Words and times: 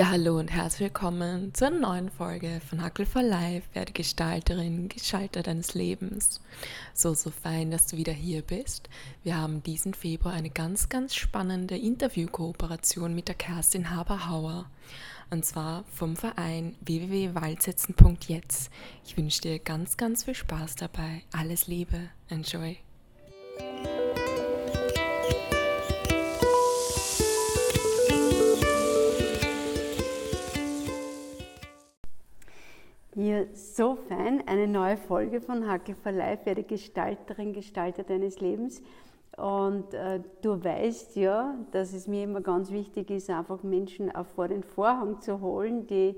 Ja, 0.00 0.08
hallo 0.08 0.38
und 0.38 0.50
herzlich 0.50 0.80
willkommen 0.80 1.52
zur 1.52 1.68
neuen 1.68 2.08
Folge 2.08 2.62
von 2.66 2.82
Hackel 2.82 3.04
for 3.04 3.22
Life, 3.22 3.68
werde 3.74 3.92
Gestalterin, 3.92 4.88
Gestalter 4.88 5.42
deines 5.42 5.74
Lebens. 5.74 6.40
So, 6.94 7.12
so 7.12 7.28
fein, 7.30 7.70
dass 7.70 7.86
du 7.86 7.98
wieder 7.98 8.14
hier 8.14 8.40
bist. 8.40 8.88
Wir 9.24 9.36
haben 9.36 9.62
diesen 9.62 9.92
Februar 9.92 10.32
eine 10.32 10.48
ganz, 10.48 10.88
ganz 10.88 11.14
spannende 11.14 11.76
Interviewkooperation 11.76 13.14
mit 13.14 13.28
der 13.28 13.34
Kerstin 13.34 13.94
Haber-Hauer. 13.94 14.70
Und 15.28 15.44
zwar 15.44 15.84
vom 15.92 16.16
Verein 16.16 16.76
www.waldsetzen.jetzt. 16.80 18.70
Ich 19.04 19.18
wünsche 19.18 19.42
dir 19.42 19.58
ganz, 19.58 19.98
ganz 19.98 20.24
viel 20.24 20.34
Spaß 20.34 20.76
dabei. 20.76 21.24
Alles 21.30 21.66
Liebe. 21.66 22.08
Enjoy. 22.30 22.78
Ja, 33.16 33.42
so 33.54 33.96
fein. 33.96 34.46
Eine 34.46 34.68
neue 34.68 34.96
Folge 34.96 35.40
von 35.40 35.66
Hackel 35.66 35.96
Life, 36.04 36.46
werde 36.46 36.62
Gestalterin, 36.62 37.52
Gestalter 37.52 38.04
deines 38.04 38.40
Lebens. 38.40 38.82
Und 39.36 39.94
äh, 39.94 40.20
du 40.42 40.62
weißt 40.62 41.16
ja, 41.16 41.56
dass 41.72 41.92
es 41.92 42.06
mir 42.06 42.22
immer 42.22 42.40
ganz 42.40 42.70
wichtig 42.70 43.10
ist, 43.10 43.28
einfach 43.28 43.64
Menschen 43.64 44.14
auch 44.14 44.26
vor 44.26 44.46
den 44.46 44.62
Vorhang 44.62 45.20
zu 45.20 45.40
holen, 45.40 45.88
die 45.88 46.14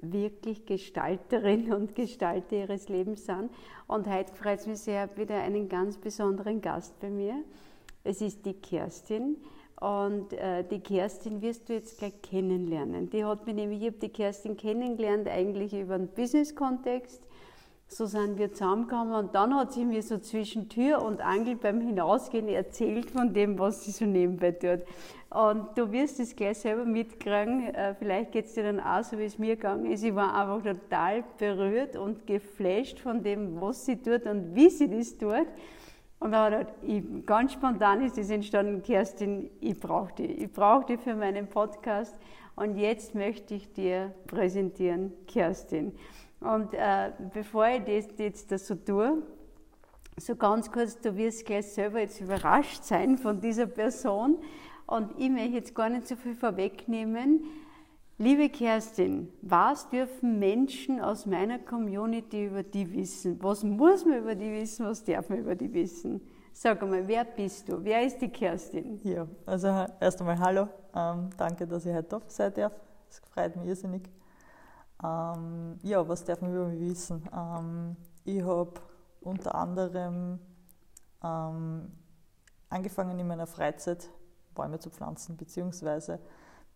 wirklich 0.00 0.64
Gestalterin 0.64 1.72
und 1.74 1.96
Gestalter 1.96 2.54
ihres 2.54 2.88
Lebens 2.88 3.26
sind. 3.26 3.50
Und 3.88 4.06
heute 4.06 4.32
freut 4.32 4.60
es 4.60 4.68
mich 4.68 4.78
sehr, 4.78 5.08
wieder 5.16 5.42
einen 5.42 5.68
ganz 5.68 5.98
besonderen 5.98 6.60
Gast 6.60 7.00
bei 7.00 7.10
mir. 7.10 7.42
Es 8.04 8.20
ist 8.20 8.46
die 8.46 8.54
Kerstin. 8.54 9.38
Und 9.80 10.32
äh, 10.32 10.64
die 10.64 10.80
Kerstin 10.80 11.40
wirst 11.40 11.68
du 11.68 11.74
jetzt 11.74 11.98
gleich 11.98 12.20
kennenlernen. 12.20 13.10
Die 13.10 13.24
hat 13.24 13.46
mich 13.46 13.54
nämlich, 13.54 13.80
ich 13.80 13.86
habe 13.88 13.98
die 13.98 14.08
Kerstin 14.08 14.56
kennengelernt 14.56 15.28
eigentlich 15.28 15.72
über 15.72 15.94
einen 15.94 16.08
Business-Kontext. 16.08 17.22
So 17.90 18.04
sind 18.04 18.38
wir 18.38 18.52
zusammengekommen 18.52 19.14
und 19.14 19.34
dann 19.34 19.54
hat 19.54 19.72
sie 19.72 19.84
mir 19.84 20.02
so 20.02 20.18
zwischen 20.18 20.68
Tür 20.68 21.00
und 21.00 21.22
Angel 21.22 21.56
beim 21.56 21.80
Hinausgehen 21.80 22.46
erzählt 22.46 23.10
von 23.10 23.32
dem, 23.32 23.58
was 23.58 23.84
sie 23.84 23.92
so 23.92 24.04
nebenbei 24.04 24.50
tut. 24.50 24.80
Und 25.30 25.68
du 25.74 25.90
wirst 25.90 26.20
es 26.20 26.36
gleich 26.36 26.58
selber 26.58 26.84
mitkriegen, 26.84 27.74
äh, 27.74 27.94
vielleicht 27.94 28.32
geht 28.32 28.46
es 28.46 28.54
dir 28.54 28.64
dann 28.64 28.80
auch 28.80 29.02
so, 29.04 29.18
wie 29.18 29.24
es 29.24 29.38
mir 29.38 29.56
gegangen 29.56 29.90
ist. 29.90 30.04
Ich 30.04 30.14
war 30.14 30.34
einfach 30.34 30.70
total 30.70 31.24
berührt 31.38 31.96
und 31.96 32.26
geflasht 32.26 32.98
von 32.98 33.22
dem, 33.22 33.58
was 33.58 33.86
sie 33.86 33.96
tut 33.96 34.26
und 34.26 34.54
wie 34.54 34.68
sie 34.68 34.90
das 34.90 35.16
tut. 35.16 35.46
Und 36.20 36.32
dann 36.32 36.52
hat 36.52 36.74
ich, 36.82 37.02
ganz 37.26 37.52
spontan 37.52 38.02
ist 38.02 38.18
das 38.18 38.30
entstanden, 38.30 38.82
Kerstin, 38.82 39.50
ich 39.60 39.78
brauche 39.78 40.12
die. 40.14 40.26
Ich 40.26 40.52
brauche 40.52 40.86
die 40.86 40.96
für 40.96 41.14
meinen 41.14 41.46
Podcast. 41.46 42.16
Und 42.56 42.76
jetzt 42.76 43.14
möchte 43.14 43.54
ich 43.54 43.72
dir 43.72 44.12
präsentieren, 44.26 45.12
Kerstin. 45.28 45.92
Und 46.40 46.74
äh, 46.74 47.12
bevor 47.32 47.68
ich 47.68 47.84
das 47.84 48.18
jetzt 48.18 48.50
das 48.50 48.66
so 48.66 48.74
tue, 48.74 49.22
so 50.16 50.34
ganz 50.34 50.70
kurz, 50.70 51.00
du 51.00 51.16
wirst 51.16 51.46
gleich 51.46 51.66
selber 51.66 52.00
jetzt 52.00 52.20
überrascht 52.20 52.82
sein 52.82 53.16
von 53.16 53.40
dieser 53.40 53.66
Person. 53.66 54.38
Und 54.86 55.12
ich 55.18 55.30
möchte 55.30 55.54
jetzt 55.54 55.74
gar 55.74 55.88
nicht 55.88 56.08
so 56.08 56.16
viel 56.16 56.34
vorwegnehmen. 56.34 57.44
Liebe 58.20 58.48
Kerstin, 58.48 59.32
was 59.42 59.88
dürfen 59.90 60.40
Menschen 60.40 61.00
aus 61.00 61.24
meiner 61.24 61.60
Community 61.60 62.46
über 62.46 62.64
die 62.64 62.92
wissen? 62.92 63.40
Was 63.40 63.62
muss 63.62 64.04
man 64.04 64.18
über 64.18 64.34
die 64.34 64.50
wissen? 64.50 64.86
Was 64.86 65.04
darf 65.04 65.28
man 65.28 65.38
über 65.38 65.54
die 65.54 65.72
wissen? 65.72 66.20
Sag 66.52 66.82
einmal, 66.82 67.06
wer 67.06 67.24
bist 67.24 67.68
du? 67.68 67.84
Wer 67.84 68.04
ist 68.04 68.20
die 68.20 68.28
Kerstin? 68.28 68.98
Ja, 69.04 69.24
also 69.46 69.68
erst 70.00 70.18
einmal 70.20 70.36
hallo. 70.36 70.68
Ähm, 70.96 71.30
danke, 71.36 71.64
dass 71.64 71.86
ich 71.86 71.94
heute 71.94 72.08
da 72.08 72.20
sein 72.26 72.52
darf. 72.54 72.72
Es 73.08 73.20
freut 73.20 73.54
mich 73.54 73.66
irrsinnig. 73.68 74.10
Ähm, 75.04 75.78
ja, 75.84 76.08
was 76.08 76.24
darf 76.24 76.40
man 76.40 76.52
über 76.52 76.66
mich 76.66 76.90
wissen? 76.90 77.22
Ähm, 77.32 77.96
ich 78.24 78.42
habe 78.42 78.80
unter 79.20 79.54
anderem 79.54 80.40
ähm, 81.22 81.92
angefangen 82.68 83.16
in 83.20 83.28
meiner 83.28 83.46
Freizeit 83.46 84.10
Bäume 84.56 84.80
zu 84.80 84.90
pflanzen, 84.90 85.36
beziehungsweise 85.36 86.18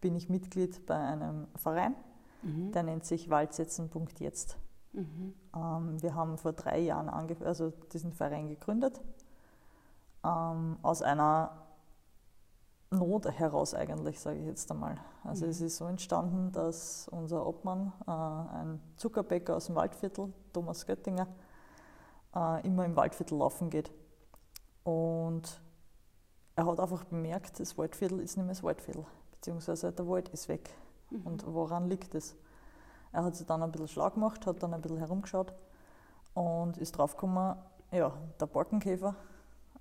bin 0.02 0.14
ich 0.14 0.28
Mitglied 0.28 0.84
bei 0.84 0.96
einem 0.96 1.46
Verein, 1.56 1.94
mhm. 2.42 2.72
der 2.72 2.82
nennt 2.82 3.06
sich 3.06 3.30
Waldsetzen.jetzt. 3.30 4.58
Mhm. 4.92 5.34
Ähm, 5.56 6.02
wir 6.02 6.14
haben 6.14 6.36
vor 6.36 6.52
drei 6.52 6.80
Jahren 6.80 7.08
also 7.08 7.72
diesen 7.92 8.12
Verein 8.12 8.48
gegründet, 8.48 9.00
ähm, 10.22 10.76
aus 10.82 11.00
einer 11.00 11.56
Not 12.90 13.26
heraus 13.30 13.72
eigentlich, 13.72 14.20
sage 14.20 14.40
ich 14.40 14.44
jetzt 14.44 14.70
einmal. 14.70 14.98
Also 15.24 15.46
mhm. 15.46 15.50
es 15.52 15.62
ist 15.62 15.78
so 15.78 15.86
entstanden, 15.86 16.52
dass 16.52 17.08
unser 17.08 17.46
Obmann, 17.46 17.92
äh, 18.06 18.10
ein 18.10 18.80
Zuckerbäcker 18.96 19.56
aus 19.56 19.66
dem 19.66 19.76
Waldviertel, 19.76 20.30
Thomas 20.52 20.84
Göttinger, 20.84 21.26
äh, 22.34 22.66
immer 22.66 22.84
im 22.84 22.94
Waldviertel 22.96 23.38
laufen 23.38 23.70
geht. 23.70 23.90
Und 24.84 25.62
er 26.56 26.66
hat 26.66 26.80
einfach 26.80 27.04
bemerkt, 27.04 27.60
das 27.60 27.78
Waldviertel 27.78 28.20
ist 28.20 28.36
nicht 28.36 28.44
mehr 28.44 28.54
das 28.54 28.62
Waldviertel 28.62 29.06
beziehungsweise 29.42 29.90
der 29.90 30.06
Wald 30.06 30.28
ist 30.28 30.48
weg. 30.48 30.70
Mhm. 31.10 31.26
Und 31.26 31.46
woran 31.52 31.88
liegt 31.88 32.14
es? 32.14 32.36
Er 33.12 33.24
hat 33.24 33.34
sich 33.34 33.44
dann 33.44 33.62
ein 33.62 33.72
bisschen 33.72 33.88
schlau 33.88 34.08
gemacht, 34.08 34.46
hat 34.46 34.62
dann 34.62 34.72
ein 34.72 34.80
bisschen 34.80 34.98
herumgeschaut 34.98 35.52
und 36.32 36.78
ist 36.78 36.92
draufgekommen, 36.92 37.56
ja, 37.90 38.12
der 38.40 38.46
Borkenkäfer, 38.46 39.16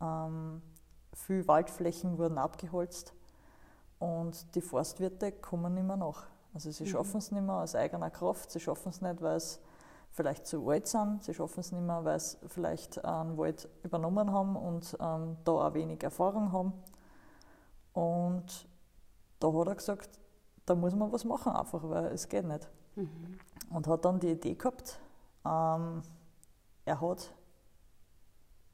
ähm, 0.01 0.63
viele 1.13 1.47
Waldflächen 1.47 2.17
wurden 2.17 2.39
abgeholzt 2.39 3.13
und 3.99 4.55
die 4.55 4.61
Forstwirte 4.61 5.31
kommen 5.31 5.75
nicht 5.75 5.85
mehr 5.85 5.95
nach. 5.95 6.25
Also 6.55 6.71
sie 6.71 6.83
mhm. 6.83 6.87
schaffen 6.87 7.17
es 7.19 7.31
nicht 7.31 7.43
mehr 7.43 7.55
aus 7.55 7.75
eigener 7.75 8.09
Kraft, 8.09 8.49
sie 8.51 8.59
schaffen 8.59 8.89
es 8.89 8.99
nicht, 8.99 9.21
weil 9.21 9.37
es 9.37 9.61
vielleicht 10.09 10.47
zu 10.47 10.67
alt 10.67 10.87
sind, 10.87 11.23
sie 11.23 11.35
schaffen 11.35 11.59
es 11.59 11.71
nicht 11.71 11.83
mehr, 11.83 12.03
weil 12.03 12.19
sie 12.19 12.37
vielleicht 12.47 13.05
einen 13.05 13.37
Wald 13.37 13.69
übernommen 13.83 14.33
haben 14.33 14.55
und 14.55 14.97
ähm, 14.99 15.37
da 15.45 15.51
auch 15.51 15.73
wenig 15.75 16.03
Erfahrung 16.03 16.51
haben. 16.51 16.73
Und 17.93 18.67
da 19.41 19.51
hat 19.51 19.67
er 19.67 19.75
gesagt, 19.75 20.19
da 20.65 20.75
muss 20.75 20.95
man 20.95 21.11
was 21.11 21.25
machen 21.25 21.51
einfach, 21.51 21.81
weil 21.83 22.05
es 22.07 22.29
geht 22.29 22.45
nicht. 22.45 22.69
Mhm. 22.95 23.39
Und 23.69 23.87
hat 23.87 24.05
dann 24.05 24.19
die 24.19 24.31
Idee 24.31 24.55
gehabt, 24.55 24.99
ähm, 25.45 26.03
er 26.85 27.01
hat 27.01 27.33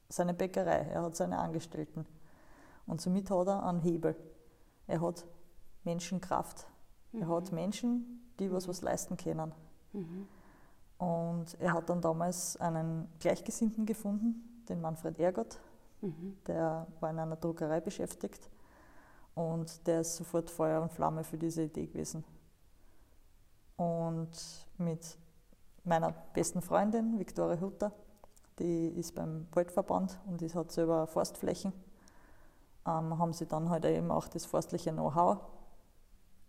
seine 0.08 0.34
Bäckerei, 0.34 0.88
er 0.92 1.02
hat 1.02 1.16
seine 1.16 1.38
Angestellten 1.38 2.06
und 2.86 3.00
somit 3.00 3.30
hat 3.30 3.46
er 3.46 3.64
einen 3.64 3.80
Hebel. 3.80 4.16
Er 4.86 5.00
hat 5.00 5.24
Menschenkraft. 5.84 6.66
Mhm. 7.12 7.22
Er 7.22 7.28
hat 7.28 7.52
Menschen, 7.52 8.30
die 8.38 8.52
was, 8.52 8.68
was 8.68 8.82
leisten 8.82 9.16
können. 9.16 9.52
Mhm. 9.92 10.28
Und 10.98 11.60
er 11.60 11.74
hat 11.74 11.88
dann 11.88 12.00
damals 12.00 12.56
einen 12.56 13.08
Gleichgesinnten 13.20 13.86
gefunden, 13.86 14.64
den 14.68 14.80
Manfred 14.80 15.18
Ergott, 15.18 15.58
mhm. 16.00 16.36
der 16.46 16.86
war 17.00 17.10
in 17.10 17.18
einer 17.18 17.36
Druckerei 17.36 17.80
beschäftigt 17.80 18.50
und 19.38 19.86
der 19.86 20.00
ist 20.00 20.16
sofort 20.16 20.50
Feuer 20.50 20.82
und 20.82 20.90
Flamme 20.90 21.22
für 21.22 21.38
diese 21.38 21.62
Idee 21.62 21.86
gewesen. 21.86 22.24
Und 23.76 24.30
mit 24.78 25.16
meiner 25.84 26.12
besten 26.34 26.60
Freundin, 26.60 27.20
Viktoria 27.20 27.60
Hutter, 27.60 27.92
die 28.58 28.88
ist 28.88 29.14
beim 29.14 29.46
Waldverband 29.52 30.18
und 30.26 30.40
die 30.40 30.52
hat 30.52 30.72
selber 30.72 31.06
Forstflächen, 31.06 31.72
ähm, 32.84 33.16
haben 33.16 33.32
sie 33.32 33.46
dann 33.46 33.70
halt 33.70 33.84
eben 33.84 34.10
auch 34.10 34.26
das 34.26 34.44
forstliche 34.44 34.90
Know-how 34.90 35.38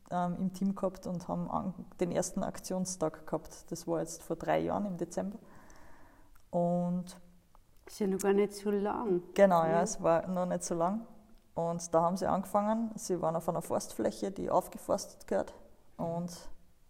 ähm, 0.09 0.37
im 0.39 0.53
Team 0.53 0.73
gehabt 0.73 1.05
und 1.05 1.27
haben 1.27 1.85
den 1.99 2.11
ersten 2.11 2.41
Aktionstag 2.41 3.27
gehabt. 3.27 3.71
Das 3.71 3.87
war 3.87 3.99
jetzt 3.99 4.23
vor 4.23 4.35
drei 4.35 4.61
Jahren 4.61 4.87
im 4.87 4.97
Dezember. 4.97 5.37
Und 6.49 7.15
ist 7.85 7.99
ja 7.99 8.07
noch 8.07 8.17
gar 8.17 8.33
nicht 8.33 8.55
so 8.55 8.71
lang. 8.71 9.21
Genau, 9.35 9.63
ja, 9.63 9.83
es 9.83 10.01
war 10.01 10.25
noch 10.27 10.47
nicht 10.47 10.63
so 10.63 10.73
lang. 10.73 11.05
Und 11.59 11.93
da 11.93 12.03
haben 12.03 12.15
sie 12.15 12.25
angefangen. 12.25 12.91
Sie 12.95 13.21
waren 13.21 13.35
auf 13.35 13.49
einer 13.49 13.61
Forstfläche, 13.61 14.31
die 14.31 14.49
aufgeforstet 14.49 15.27
gehört 15.27 15.53
und 15.97 16.31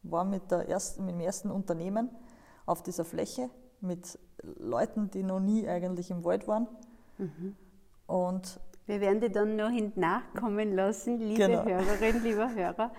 waren 0.03 0.29
mit, 0.29 0.51
der 0.51 0.69
ersten, 0.69 1.05
mit 1.05 1.15
dem 1.15 1.21
ersten 1.21 1.49
Unternehmen 1.49 2.11
auf 2.67 2.83
dieser 2.83 3.03
Fläche 3.03 3.49
mit 3.81 4.19
Leuten, 4.59 5.09
die 5.09 5.23
noch 5.23 5.39
nie 5.39 5.67
eigentlich 5.67 6.11
im 6.11 6.23
Wald 6.23 6.47
waren. 6.47 6.67
Mhm. 7.17 7.55
Und 8.05 8.59
wir 8.89 8.99
werden 8.99 9.21
die 9.21 9.31
dann 9.31 9.55
noch 9.55 9.69
hinten 9.69 10.01
nachkommen 10.01 10.75
lassen, 10.75 11.19
liebe 11.19 11.47
genau. 11.47 11.63
Hörerinnen, 11.63 12.23
lieber 12.23 12.53
Hörer 12.53 12.91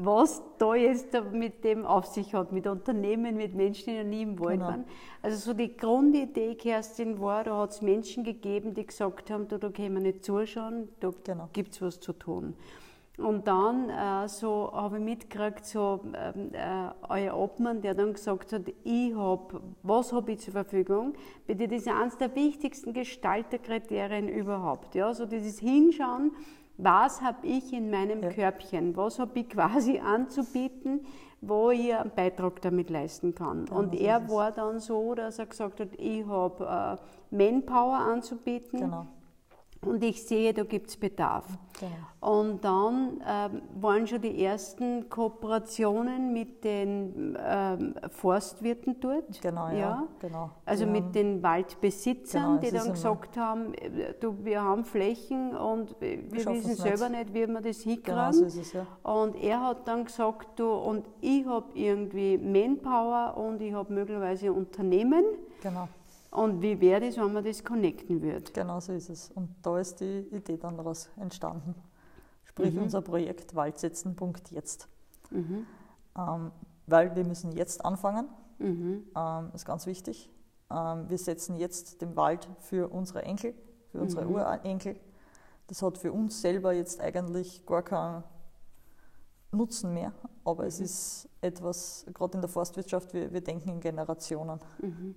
was 0.00 0.40
da 0.58 0.76
jetzt 0.76 1.12
mit 1.32 1.64
dem 1.64 1.84
auf 1.84 2.06
sich 2.06 2.32
hat, 2.32 2.52
mit 2.52 2.68
Unternehmen, 2.68 3.36
mit 3.36 3.54
Menschen, 3.54 3.92
die 3.92 3.98
noch 3.98 4.08
nie 4.08 4.22
im 4.22 4.38
Wald 4.38 4.60
genau. 4.60 4.66
waren. 4.66 4.84
Also 5.22 5.36
so 5.38 5.52
die 5.54 5.76
Grundidee, 5.76 6.54
Kerstin, 6.54 7.20
war, 7.20 7.42
da 7.42 7.58
hat 7.58 7.72
es 7.72 7.82
Menschen 7.82 8.22
gegeben, 8.22 8.74
die 8.74 8.86
gesagt 8.86 9.28
haben, 9.28 9.48
da, 9.48 9.58
da 9.58 9.70
können 9.70 9.94
wir 9.94 10.00
nicht 10.00 10.24
zuschauen, 10.24 10.88
da 11.00 11.12
genau. 11.24 11.48
gibt 11.52 11.74
es 11.74 11.82
was 11.82 11.98
zu 11.98 12.12
tun. 12.12 12.54
Und 13.18 13.48
dann 13.48 13.90
äh, 13.90 14.28
so 14.28 14.70
habe 14.72 14.98
ich 14.98 15.04
mitgekriegt, 15.04 15.66
so 15.66 16.00
ähm, 16.14 16.50
äh, 16.52 16.90
euer 17.08 17.36
Obmann, 17.36 17.80
der 17.80 17.94
dann 17.94 18.12
gesagt 18.12 18.52
hat, 18.52 18.62
ich 18.84 19.14
habe, 19.14 19.60
was 19.82 20.12
habe 20.12 20.32
ich 20.32 20.40
zur 20.40 20.52
Verfügung? 20.52 21.14
Bitte, 21.46 21.66
das 21.66 21.82
ist 21.82 21.88
eines 21.88 22.16
der 22.16 22.34
wichtigsten 22.36 22.92
Gestalterkriterien 22.92 24.28
überhaupt. 24.28 24.94
Ja? 24.94 25.12
So 25.14 25.26
dieses 25.26 25.58
Hinschauen, 25.58 26.30
was 26.76 27.20
habe 27.20 27.44
ich 27.44 27.72
in 27.72 27.90
meinem 27.90 28.22
Ja. 28.22 28.30
Körbchen, 28.30 28.96
was 28.96 29.18
habe 29.18 29.40
ich 29.40 29.48
quasi 29.48 29.98
anzubieten, 29.98 31.04
wo 31.40 31.70
ich 31.70 31.94
einen 31.94 32.12
Beitrag 32.14 32.60
damit 32.62 32.88
leisten 32.88 33.34
kann. 33.34 33.64
Genau, 33.64 33.80
und 33.80 33.94
er 33.96 34.28
war 34.28 34.52
dann 34.52 34.78
so, 34.78 35.14
dass 35.14 35.40
er 35.40 35.46
gesagt 35.46 35.80
hat, 35.80 35.88
ich 35.96 36.24
habe 36.26 36.98
äh, 37.32 37.36
Manpower 37.36 37.96
anzubieten 37.96 38.80
Genau, 38.80 39.06
und 39.80 40.02
ich 40.02 40.24
sehe, 40.26 40.52
da 40.52 40.64
gibt 40.64 40.88
es 40.88 40.96
Bedarf. 40.96 41.46
genau. 41.78 41.92
Und 42.20 42.64
dann 42.64 43.22
ähm, 43.24 43.62
waren 43.80 44.04
schon 44.08 44.20
die 44.20 44.42
ersten 44.42 45.08
Kooperationen 45.08 46.32
mit 46.32 46.64
den 46.64 47.38
ähm, 47.40 47.94
Forstwirten 48.10 48.98
dort. 48.98 49.40
Genau, 49.40 49.68
ja, 49.70 50.02
genau. 50.18 50.50
Also 50.64 50.84
Wir 50.84 50.92
mit 50.92 51.14
den 51.14 51.44
Waldbesitzern, 51.44 52.58
Genau, 52.58 52.60
die 52.60 52.76
dann 52.76 52.92
gesagt 52.92 53.36
haben, 53.36 53.72
äh, 53.74 54.14
du, 54.18 54.44
wir 54.44 54.60
haben 54.62 54.84
Flächen 54.84 55.56
und 55.56 55.94
wir 56.00 56.40
schaffen 56.40 56.64
wissen 56.64 56.74
selber 56.74 57.08
nicht, 57.08 57.32
wie 57.34 57.46
wir 57.46 57.60
das 57.60 57.82
hinkriegen. 57.82 58.02
Genau 58.02 58.32
so 58.32 58.78
ja. 58.78 58.86
Und 59.04 59.36
er 59.36 59.62
hat 59.62 59.86
dann 59.86 60.04
gesagt, 60.04 60.58
du, 60.58 60.72
und 60.72 61.06
ich 61.20 61.46
habe 61.46 61.66
irgendwie 61.74 62.36
Manpower 62.36 63.36
und 63.36 63.62
ich 63.62 63.72
habe 63.72 63.92
möglicherweise 63.92 64.52
Unternehmen. 64.52 65.24
Genau, 65.62 65.86
Und 66.30 66.60
wie 66.60 66.78
wäre 66.80 67.00
das, 67.00 67.16
wenn 67.16 67.32
man 67.32 67.44
das 67.44 67.64
connecten 67.64 68.20
würde? 68.22 68.50
genau 68.52 68.80
so 68.80 68.92
ist 68.92 69.08
es. 69.08 69.30
Und 69.30 69.54
da 69.62 69.78
ist 69.78 70.00
die 70.00 70.20
Idee 70.30 70.58
dann 70.58 70.76
daraus 70.76 71.08
entstanden. 71.16 71.74
Sprich 72.44 72.74
Mhm. 72.74 72.82
unser 72.82 73.00
Projekt 73.02 73.54
Waldsetzen.jetzt. 73.54 74.88
Mhm. 75.30 75.66
Ähm, 76.16 76.50
weil 76.86 77.14
wir 77.16 77.24
müssen 77.24 77.52
jetzt 77.52 77.84
anfangen, 77.84 78.28
Mhm. 78.58 79.04
ähm, 79.16 79.50
ist 79.54 79.64
ganz 79.64 79.86
wichtig. 79.86 80.30
Ähm, 80.70 81.08
wir 81.08 81.18
setzen 81.18 81.56
jetzt 81.56 82.02
den 82.02 82.14
Wald 82.16 82.46
für 82.60 82.88
unsere 82.92 83.22
Enkel, 83.22 83.54
für 83.92 84.00
unsere 84.00 84.24
Mhm. 84.26 84.34
Urenkel. 84.34 84.96
Das 85.68 85.82
hat 85.82 85.98
für 85.98 86.12
uns 86.12 86.40
selber 86.40 86.72
jetzt 86.72 87.00
eigentlich 87.00 87.64
gar 87.66 87.82
keinen 87.82 88.24
Nutzen 89.50 89.94
mehr, 89.94 90.12
aber 90.44 90.62
Mhm. 90.64 90.68
es 90.68 90.80
ist 90.80 91.28
etwas, 91.40 92.04
gerade 92.12 92.34
in 92.36 92.42
der 92.42 92.50
Forstwirtschaft, 92.50 93.14
wir, 93.14 93.32
wir 93.32 93.40
denken 93.40 93.70
in 93.70 93.80
Generationen. 93.80 94.60
Mhm. 94.82 95.14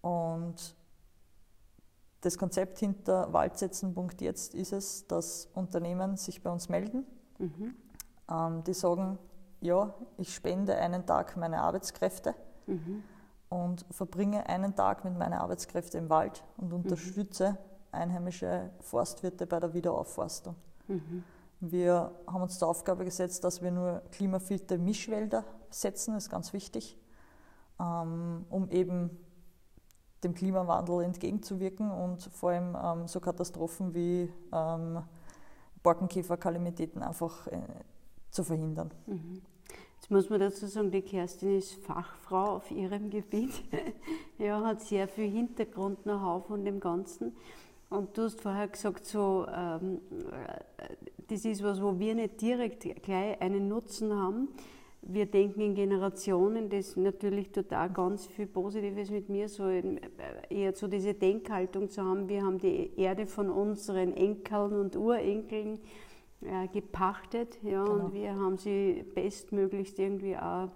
Und 0.00 0.74
das 2.20 2.36
Konzept 2.38 2.78
hinter 2.78 3.32
Waldsetzen.jetzt 3.32 4.54
ist 4.54 4.72
es, 4.72 5.06
dass 5.06 5.46
Unternehmen 5.54 6.16
sich 6.16 6.42
bei 6.42 6.50
uns 6.50 6.68
melden, 6.68 7.06
Mhm. 7.38 7.74
ähm, 8.30 8.64
die 8.64 8.74
sagen, 8.74 9.18
ja, 9.60 9.94
ich 10.16 10.34
spende 10.34 10.76
einen 10.76 11.06
Tag 11.06 11.36
meine 11.36 11.60
Arbeitskräfte 11.60 12.34
Mhm. 12.66 13.02
und 13.48 13.86
verbringe 13.90 14.46
einen 14.48 14.74
Tag 14.74 15.04
mit 15.04 15.16
meinen 15.16 15.34
Arbeitskräften 15.34 16.00
im 16.04 16.10
Wald 16.10 16.42
und 16.56 16.72
unterstütze 16.72 17.56
einheimische 17.92 18.70
Forstwirte 18.80 19.46
bei 19.46 19.60
der 19.60 19.72
Wiederaufforstung. 19.74 20.56
Mhm. 20.88 21.22
Wir 21.60 22.12
haben 22.26 22.42
uns 22.42 22.58
zur 22.58 22.68
Aufgabe 22.68 23.04
gesetzt, 23.04 23.42
dass 23.44 23.62
wir 23.62 23.70
nur 23.70 24.02
klimafilter 24.12 24.78
Mischwälder 24.78 25.44
setzen, 25.70 26.14
das 26.14 26.24
ist 26.24 26.30
ganz 26.30 26.52
wichtig, 26.52 26.98
ähm, 27.80 28.44
um 28.50 28.68
eben 28.70 29.10
dem 30.24 30.34
Klimawandel 30.34 31.02
entgegenzuwirken 31.04 31.90
und 31.90 32.22
vor 32.22 32.50
allem 32.50 32.76
ähm, 32.82 33.08
so 33.08 33.20
Katastrophen 33.20 33.94
wie 33.94 34.32
ähm, 34.52 35.02
Borkenkäferkalamitäten 35.82 37.02
einfach 37.02 37.46
äh, 37.46 37.60
zu 38.30 38.44
verhindern. 38.44 38.90
Mhm. 39.06 39.42
Jetzt 39.96 40.10
muss 40.10 40.30
man 40.30 40.40
dazu 40.40 40.66
sagen, 40.66 40.90
die 40.90 41.02
Kerstin 41.02 41.58
ist 41.58 41.74
Fachfrau 41.84 42.56
auf 42.56 42.70
ihrem 42.70 43.10
Gebiet. 43.10 43.50
ja, 44.38 44.62
hat 44.64 44.80
sehr 44.80 45.08
viel 45.08 45.30
Hintergrund-Know-how 45.30 46.46
von 46.46 46.64
dem 46.64 46.80
Ganzen. 46.80 47.36
Und 47.90 48.16
du 48.16 48.22
hast 48.22 48.40
vorher 48.40 48.68
gesagt, 48.68 49.06
so, 49.06 49.46
ähm, 49.54 50.00
äh, 50.30 50.94
das 51.28 51.44
ist 51.44 51.62
was, 51.62 51.82
wo 51.82 51.98
wir 51.98 52.14
nicht 52.14 52.40
direkt 52.40 53.02
gleich 53.02 53.40
einen 53.40 53.68
Nutzen 53.68 54.14
haben. 54.14 54.48
Wir 55.02 55.26
denken 55.26 55.60
in 55.60 55.74
Generationen, 55.74 56.68
das 56.68 56.96
natürlich 56.96 57.50
total 57.52 57.90
ganz 57.90 58.26
viel 58.26 58.46
Positives 58.46 59.10
mit 59.10 59.28
mir, 59.28 59.48
so 59.48 59.68
äh, 59.68 59.82
eher 60.50 60.74
so 60.74 60.88
diese 60.88 61.14
Denkhaltung 61.14 61.88
zu 61.88 62.02
haben. 62.02 62.28
Wir 62.28 62.42
haben 62.42 62.58
die 62.58 62.90
Erde 62.96 63.26
von 63.26 63.48
unseren 63.48 64.12
Enkeln 64.12 64.72
und 64.72 64.96
Urenkeln 64.96 65.78
äh, 66.42 66.68
gepachtet 66.68 67.58
ja, 67.62 67.84
Genau. 67.84 68.06
und 68.06 68.14
wir 68.14 68.34
haben 68.34 68.58
sie 68.58 69.04
bestmöglichst 69.14 69.98
irgendwie 69.98 70.36
auch 70.36 70.68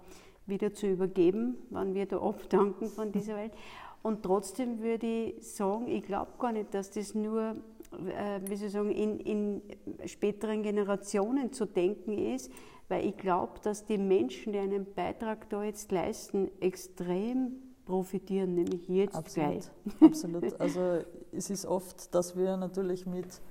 wieder 0.45 0.73
zu 0.73 0.87
übergeben, 0.87 1.57
wenn 1.69 1.93
wir 1.93 2.05
da 2.05 2.17
abdanken 2.21 2.87
von 2.87 3.11
dieser 3.13 3.35
Welt. 3.35 3.53
Und 4.01 4.23
trotzdem 4.23 4.81
würde 4.81 5.07
ich 5.07 5.47
sagen, 5.47 5.87
ich 5.87 6.03
glaube 6.03 6.31
gar 6.37 6.51
nicht, 6.51 6.73
dass 6.73 6.91
das 6.91 7.15
nur, 7.15 7.55
äh, 7.91 8.39
wie 8.45 8.55
soll 8.55 8.67
ich 8.67 8.73
sagen, 8.73 8.91
in, 8.91 9.19
in 9.19 9.61
späteren 10.05 10.63
Generationen 10.63 11.53
zu 11.53 11.65
denken 11.65 12.17
ist, 12.17 12.51
weil 12.93 13.07
ich 13.07 13.17
glaube, 13.17 13.53
dass 13.63 13.85
die 13.85 13.97
Menschen, 13.97 14.53
die 14.53 14.59
einen 14.59 14.85
Beitrag 14.93 15.49
da 15.49 15.63
jetzt 15.63 15.91
leisten, 15.91 16.51
extrem 16.61 17.53
profitieren, 17.85 18.53
nämlich 18.53 18.87
jetzt 18.87 19.15
Absolut, 19.15 19.49
gleich. 19.49 19.71
absolut. 20.01 20.61
Also 20.61 20.99
es 21.31 21.49
ist 21.49 21.65
oft, 21.65 22.13
dass 22.13 22.37
wir 22.37 22.55
natürlich 22.55 23.07
mit 23.07 23.41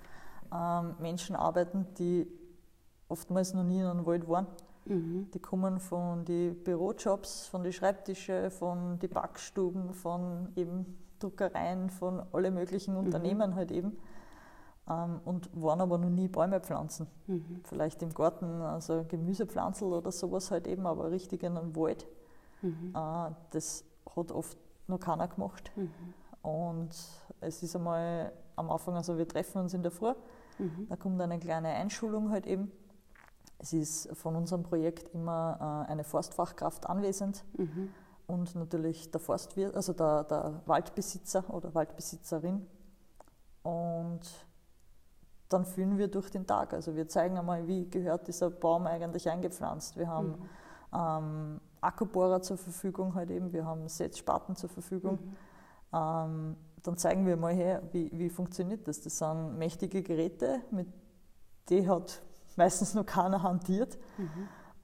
ähm, 0.54 0.94
Menschen 1.00 1.34
arbeiten, 1.34 1.86
die 1.98 2.28
oftmals 3.08 3.52
noch 3.52 3.64
nie 3.64 3.80
in 3.80 3.86
einem 3.86 4.06
Wald 4.06 4.28
waren. 4.28 4.46
Mhm. 4.84 5.28
Die 5.34 5.40
kommen 5.40 5.80
von 5.80 6.24
den 6.24 6.62
Bürojobs, 6.62 7.48
von 7.48 7.64
den 7.64 7.72
Schreibtischen, 7.72 8.48
von 8.52 9.00
den 9.00 9.10
Backstuben, 9.10 9.92
von 9.92 10.50
eben 10.54 10.86
Druckereien, 11.18 11.90
von 11.90 12.22
alle 12.32 12.52
möglichen 12.52 12.96
Unternehmen 12.96 13.56
halt 13.56 13.72
eben 13.72 13.96
ähm, 14.88 15.20
und 15.24 15.50
waren 15.60 15.80
aber 15.80 15.98
noch 15.98 16.10
nie 16.10 16.28
Bäume 16.28 16.60
pflanzen. 16.60 17.06
Mhm. 17.26 17.60
Vielleicht 17.64 18.02
im 18.02 18.12
Garten, 18.14 18.44
also 18.62 19.04
Gemüsepflanzel 19.08 19.92
oder 19.92 20.10
sowas 20.12 20.50
halt 20.50 20.66
eben, 20.66 20.86
aber 20.86 21.10
richtig 21.10 21.42
in 21.42 21.56
einem 21.56 21.74
Wald. 21.76 22.06
Mhm. 22.62 22.92
Äh, 22.94 23.30
das 23.50 23.84
hat 24.16 24.32
oft 24.32 24.56
noch 24.88 24.98
keiner 25.00 25.28
gemacht. 25.28 25.70
Mhm. 25.76 25.90
Und 26.42 26.90
es 27.40 27.62
ist 27.62 27.76
einmal 27.76 28.32
am 28.56 28.70
Anfang, 28.70 28.96
also 28.96 29.16
wir 29.16 29.26
treffen 29.28 29.60
uns 29.62 29.74
in 29.74 29.82
der 29.82 29.92
Früh, 29.92 30.12
Mhm. 30.58 30.86
da 30.88 30.96
kommt 30.96 31.20
eine 31.20 31.38
kleine 31.38 31.68
Einschulung 31.68 32.30
halt 32.30 32.46
eben. 32.46 32.70
Es 33.58 33.72
ist 33.72 34.14
von 34.16 34.36
unserem 34.36 34.64
Projekt 34.64 35.14
immer 35.14 35.84
äh, 35.88 35.90
eine 35.92 36.04
Forstfachkraft 36.04 36.88
anwesend 36.90 37.44
Mhm. 37.56 37.88
und 38.26 38.54
natürlich 38.56 39.10
der 39.12 39.20
Forstwirt, 39.20 39.74
also 39.76 39.92
der, 39.92 40.24
der 40.24 40.60
Waldbesitzer 40.66 41.44
oder 41.48 41.72
Waldbesitzerin. 41.74 42.66
Und 43.62 44.20
dann 45.52 45.64
führen 45.64 45.98
wir 45.98 46.08
durch 46.08 46.30
den 46.30 46.46
Tag. 46.46 46.72
Also 46.74 46.94
wir 46.96 47.08
zeigen 47.08 47.38
einmal, 47.38 47.66
wie 47.66 47.88
gehört 47.88 48.28
dieser 48.28 48.50
Baum 48.50 48.86
eigentlich 48.86 49.28
eingepflanzt. 49.28 49.96
Wir 49.96 50.08
haben 50.08 50.48
ähm, 50.92 51.60
Akkubohrer 51.80 52.42
zur 52.42 52.58
Verfügung 52.58 53.14
halt 53.14 53.30
eben, 53.30 53.52
wir 53.52 53.64
haben 53.64 53.88
Setzspaten 53.88 54.56
zur 54.56 54.70
Verfügung. 54.70 55.18
Ähm, 55.92 56.56
dann 56.82 56.96
zeigen 56.96 57.26
wir 57.26 57.36
mal 57.36 57.54
her, 57.54 57.82
wie, 57.92 58.10
wie 58.12 58.28
funktioniert 58.28 58.88
das. 58.88 59.00
Das 59.00 59.18
sind 59.18 59.58
mächtige 59.58 60.02
Geräte, 60.02 60.60
mit 60.70 60.88
die 61.68 61.88
hat 61.88 62.22
meistens 62.56 62.94
noch 62.94 63.06
keiner 63.06 63.42
hantiert. 63.42 63.98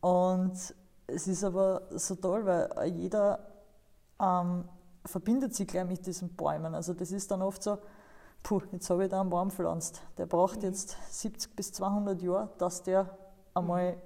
Und 0.00 0.74
es 1.06 1.26
ist 1.26 1.44
aber 1.44 1.82
so 1.90 2.14
toll, 2.14 2.46
weil 2.46 2.92
jeder 2.94 3.40
ähm, 4.20 4.64
verbindet 5.04 5.54
sich 5.54 5.66
gleich 5.66 5.86
mit 5.86 6.06
diesen 6.06 6.34
Bäumen. 6.36 6.74
Also 6.74 6.94
das 6.94 7.10
ist 7.10 7.30
dann 7.30 7.42
oft 7.42 7.62
so, 7.62 7.78
puh, 8.42 8.62
jetzt 8.72 8.88
habe 8.90 9.04
ich 9.04 9.10
da 9.10 9.20
einen 9.20 9.30
Baum 9.30 9.50
pflanzt. 9.50 10.02
Der 10.16 10.26
braucht 10.26 10.62
jetzt 10.62 10.96
70 11.10 11.54
bis 11.54 11.72
200 11.72 12.20
Jahre, 12.22 12.50
dass 12.58 12.82
der 12.82 13.16
einmal 13.54 13.96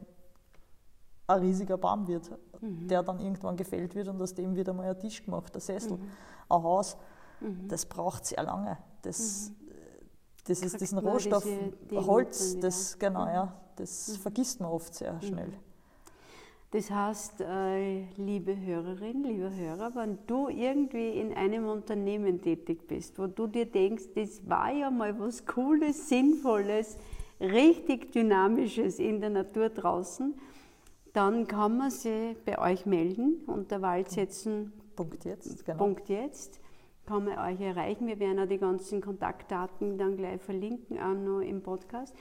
ein 1.27 1.41
riesiger 1.41 1.79
Baum 1.79 2.07
wird, 2.07 2.31
der 2.61 3.03
dann 3.03 3.21
irgendwann 3.21 3.57
gefällt 3.57 3.95
wird 3.95 4.09
und 4.09 4.21
aus 4.21 4.35
dem 4.35 4.55
wird 4.55 4.69
einmal 4.69 4.89
ein 4.89 4.99
Tisch 4.99 5.25
gemacht, 5.25 5.55
ein 5.55 5.61
Sessel, 5.61 5.99
ein 6.49 6.63
Haus. 6.63 6.97
Das 7.69 7.87
braucht 7.87 8.27
sehr 8.27 8.43
lange. 8.43 8.79
Das, 9.03 9.51
das 10.45 10.61
ist 10.61 10.81
diesen 10.81 10.99
Rohstoff, 10.99 11.47
Holz, 11.93 12.59
das, 12.61 12.99
genau, 12.99 13.27
ja, 13.27 13.55
das 13.77 14.17
vergisst 14.17 14.61
man 14.61 14.71
oft 14.71 14.95
sehr 14.95 15.21
schnell. 15.21 15.53
Das 16.73 16.91
heißt, 16.91 17.43
äh, 17.43 18.05
liebe 18.17 18.59
Hörerin, 18.59 19.25
lieber 19.25 19.55
Hörer, 19.55 19.95
wenn 19.95 20.19
du 20.27 20.49
irgendwie 20.49 21.11
in 21.11 21.35
einem 21.35 21.67
Unternehmen 21.67 22.41
tätig 22.41 22.89
bist, 22.89 23.19
wo 23.19 23.27
du 23.27 23.47
dir 23.47 23.67
denkst, 23.67 24.05
das 24.15 24.49
war 24.49 24.73
ja 24.73 24.91
mal 24.91 25.19
was 25.21 25.45
Cooles, 25.45 26.09
Sinnvolles, 26.09 26.97
richtig 27.41 28.11
Dynamisches 28.13 28.99
in 28.99 29.21
der 29.21 29.29
Natur 29.29 29.69
draußen, 29.69 30.35
dann 31.13 31.47
kann 31.47 31.77
man 31.77 31.91
sich 31.91 32.39
bei 32.47 32.59
euch 32.59 32.87
melden 32.87 33.43
unter 33.47 33.83
Waldsetzen 33.83 34.73
Punkt 34.97 35.27
jetzt, 35.27 35.67
genau. 35.67 35.79
Punkt 35.79 36.09
jetzt 36.09 36.59
kann 37.05 37.25
man 37.25 37.39
euch 37.39 37.61
erreichen. 37.61 38.07
Wir 38.07 38.19
werden 38.19 38.39
auch 38.39 38.49
die 38.49 38.59
ganzen 38.59 39.01
Kontaktdaten 39.03 39.99
dann 39.99 40.17
gleich 40.17 40.41
verlinken, 40.41 40.99
auch 40.99 41.15
noch 41.15 41.41
im 41.41 41.63
Podcast. 41.63 42.15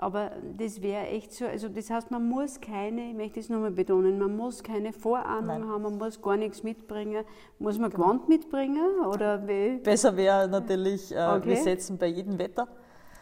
Aber 0.00 0.30
das 0.56 0.80
wäre 0.80 1.06
echt 1.08 1.32
so, 1.32 1.44
also 1.44 1.68
das 1.68 1.90
heißt, 1.90 2.12
man 2.12 2.28
muss 2.28 2.60
keine, 2.60 3.10
ich 3.10 3.16
möchte 3.16 3.40
es 3.40 3.48
nochmal 3.48 3.72
betonen, 3.72 4.16
man 4.16 4.36
muss 4.36 4.62
keine 4.62 4.92
Vorahnung 4.92 5.46
Nein. 5.46 5.68
haben, 5.68 5.82
man 5.82 5.98
muss 5.98 6.22
gar 6.22 6.36
nichts 6.36 6.62
mitbringen. 6.62 7.24
Muss 7.58 7.78
man 7.78 7.90
Gewand 7.90 8.28
mitbringen 8.28 9.00
oder 9.04 9.46
wie? 9.48 9.78
Besser 9.78 10.16
wäre 10.16 10.46
natürlich, 10.48 11.12
äh, 11.12 11.18
Okay. 11.18 11.48
wir 11.48 11.56
setzen 11.56 11.98
bei 11.98 12.06
jedem 12.06 12.38
Wetter. 12.38 12.68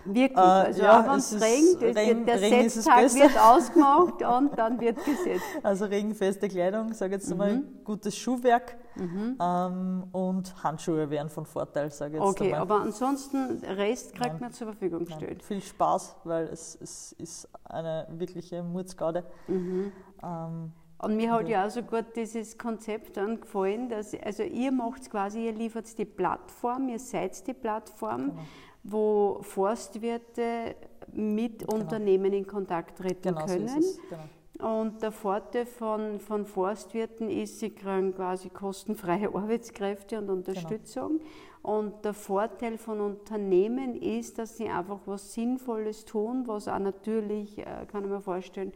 Wirklich, 0.06 0.38
also 0.38 0.82
ja, 0.82 1.00
auch 1.00 1.10
wenn 1.10 1.18
es 1.18 1.40
regnet, 1.40 1.96
Regen, 1.96 2.26
der 2.26 2.40
Regen 2.40 2.68
Setztag 2.68 3.14
wird 3.14 3.38
ausgemacht 3.42 4.22
und 4.22 4.58
dann 4.58 4.80
wird 4.80 5.04
gesetzt. 5.04 5.44
Also 5.62 5.86
regenfeste 5.86 6.48
Kleidung, 6.48 6.92
sage 6.92 7.14
jetzt 7.14 7.26
mhm. 7.26 7.40
einmal, 7.40 7.62
gutes 7.84 8.16
Schuhwerk 8.16 8.76
mhm. 8.94 9.36
ähm, 9.40 10.04
und 10.12 10.62
Handschuhe 10.62 11.10
wären 11.10 11.28
von 11.28 11.46
Vorteil, 11.46 11.90
sage 11.90 12.16
ich 12.16 12.22
jetzt 12.22 12.30
Okay, 12.30 12.44
einmal. 12.44 12.60
aber 12.60 12.80
ansonsten 12.80 13.62
Rest 13.64 14.14
kriegt 14.14 14.32
Nein. 14.32 14.40
man 14.40 14.52
zur 14.52 14.68
Verfügung 14.68 15.04
gestellt. 15.04 15.42
Viel 15.42 15.60
Spaß, 15.60 16.16
weil 16.24 16.46
es, 16.46 16.78
es 16.80 17.12
ist 17.12 17.48
eine 17.64 18.06
wirkliche 18.10 18.62
Murzgaude. 18.62 19.24
Mhm. 19.48 19.92
Ähm, 20.22 20.72
und 20.98 21.16
mir 21.16 21.30
hat 21.30 21.48
ja 21.48 21.66
auch 21.66 21.70
so 21.70 21.82
gut 21.82 22.06
dieses 22.16 22.56
Konzept 22.56 23.18
dann 23.18 23.40
gefallen, 23.40 23.88
dass, 23.88 24.14
also 24.14 24.42
ihr 24.42 24.72
macht 24.72 25.10
quasi, 25.10 25.44
ihr 25.44 25.52
liefert 25.52 25.86
die 25.98 26.06
Plattform, 26.06 26.88
ihr 26.88 26.98
seid 26.98 27.46
die 27.46 27.52
Plattform, 27.52 28.30
genau. 28.30 28.42
Wo 28.88 29.38
Forstwirte 29.42 30.76
mit 31.12 31.60
genau. 31.60 31.74
Unternehmen 31.74 32.32
in 32.32 32.46
Kontakt 32.46 32.98
treten 32.98 33.34
genau 33.34 33.46
können. 33.46 33.82
So 33.82 34.00
genau. 34.08 34.22
Und 34.58 35.02
der 35.02 35.12
Vorteil 35.12 35.66
von, 35.66 36.18
von 36.18 36.46
Forstwirten 36.46 37.28
ist, 37.28 37.60
sie 37.60 37.70
kriegen 37.70 38.14
quasi 38.14 38.48
kostenfreie 38.48 39.28
Arbeitskräfte 39.34 40.18
und 40.18 40.30
Unterstützung. 40.30 41.18
Genau. 41.18 41.76
Und 41.78 42.04
der 42.04 42.14
Vorteil 42.14 42.78
von 42.78 43.00
Unternehmen 43.00 43.96
ist, 43.96 44.38
dass 44.38 44.56
sie 44.56 44.68
einfach 44.68 45.00
was 45.06 45.34
Sinnvolles 45.34 46.04
tun, 46.04 46.44
was 46.46 46.68
auch 46.68 46.78
natürlich, 46.78 47.58
äh, 47.58 47.86
kann 47.90 48.04
ich 48.04 48.10
mir 48.10 48.20
vorstellen, 48.20 48.72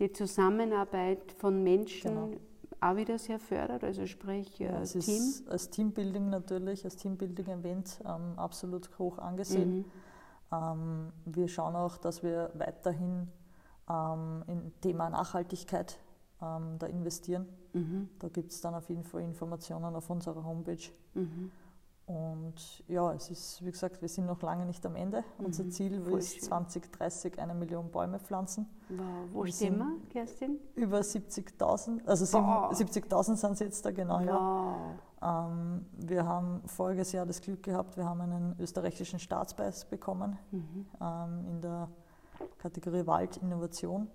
die 0.00 0.10
Zusammenarbeit 0.10 1.32
von 1.36 1.62
Menschen 1.62 2.10
genau. 2.10 2.30
Auch 2.80 2.96
wieder 2.96 3.18
sehr 3.18 3.38
fördert, 3.38 3.84
also 3.84 4.06
sprich 4.06 4.58
ja, 4.58 4.70
äh, 4.70 4.82
es 4.82 4.92
Team. 4.92 5.02
Ist 5.02 5.48
als 5.48 5.70
Teambuilding 5.70 6.30
natürlich, 6.30 6.84
als 6.84 6.96
Teambuilding-Event 6.96 8.00
ähm, 8.04 8.38
absolut 8.38 8.98
hoch 8.98 9.18
angesehen. 9.18 9.78
Mhm. 9.78 9.84
Ähm, 10.52 11.12
wir 11.24 11.48
schauen 11.48 11.76
auch, 11.76 11.98
dass 11.98 12.22
wir 12.22 12.50
weiterhin 12.54 13.28
ähm, 13.88 14.44
im 14.46 14.80
Thema 14.80 15.10
Nachhaltigkeit 15.10 15.98
ähm, 16.42 16.78
da 16.78 16.86
investieren. 16.86 17.46
Mhm. 17.72 18.08
Da 18.18 18.28
gibt 18.28 18.52
es 18.52 18.60
dann 18.60 18.74
auf 18.74 18.88
jeden 18.88 19.04
Fall 19.04 19.22
Informationen 19.22 19.94
auf 19.94 20.08
unserer 20.10 20.44
Homepage. 20.44 20.90
Mhm. 21.14 21.50
Und 22.10 22.82
ja, 22.88 23.12
es 23.12 23.30
ist, 23.30 23.64
wie 23.64 23.70
gesagt, 23.70 24.02
wir 24.02 24.08
sind 24.08 24.26
noch 24.26 24.42
lange 24.42 24.66
nicht 24.66 24.84
am 24.84 24.96
Ende. 24.96 25.22
Mhm. 25.38 25.44
Unser 25.46 25.70
Ziel 25.70 25.92
ist 26.08 26.42
2030 26.42 27.38
eine 27.38 27.54
Million 27.54 27.88
Bäume 27.88 28.18
pflanzen. 28.18 28.68
Wow. 28.88 28.98
Wo 29.32 29.44
wir 29.44 29.52
stehen 29.52 29.78
wir, 29.78 30.08
Kerstin? 30.08 30.58
Über 30.74 30.98
70.000, 30.98 32.04
also 32.06 32.36
wow. 32.36 32.72
70.000 32.72 33.36
sind 33.36 33.52
es 33.52 33.60
jetzt 33.60 33.86
da 33.86 33.92
genau. 33.92 34.18
Wow. 34.18 34.26
Ja. 34.26 35.46
Ähm, 35.46 35.86
wir 35.98 36.26
haben 36.26 36.62
voriges 36.66 37.12
Jahr 37.12 37.26
das 37.26 37.40
Glück 37.40 37.62
gehabt, 37.62 37.96
wir 37.96 38.06
haben 38.06 38.20
einen 38.22 38.56
österreichischen 38.58 39.20
Staatspreis 39.20 39.84
bekommen 39.84 40.36
mhm. 40.50 40.86
ähm, 41.00 41.44
in 41.46 41.60
der 41.60 41.88
Kategorie 42.58 43.06
Waldinnovation. 43.06 44.08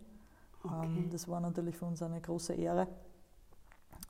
Okay. 0.65 0.83
Ähm, 0.83 1.09
das 1.09 1.29
war 1.29 1.39
natürlich 1.39 1.77
für 1.77 1.85
uns 1.85 2.01
eine 2.01 2.19
große 2.19 2.55
Ehre. 2.55 2.89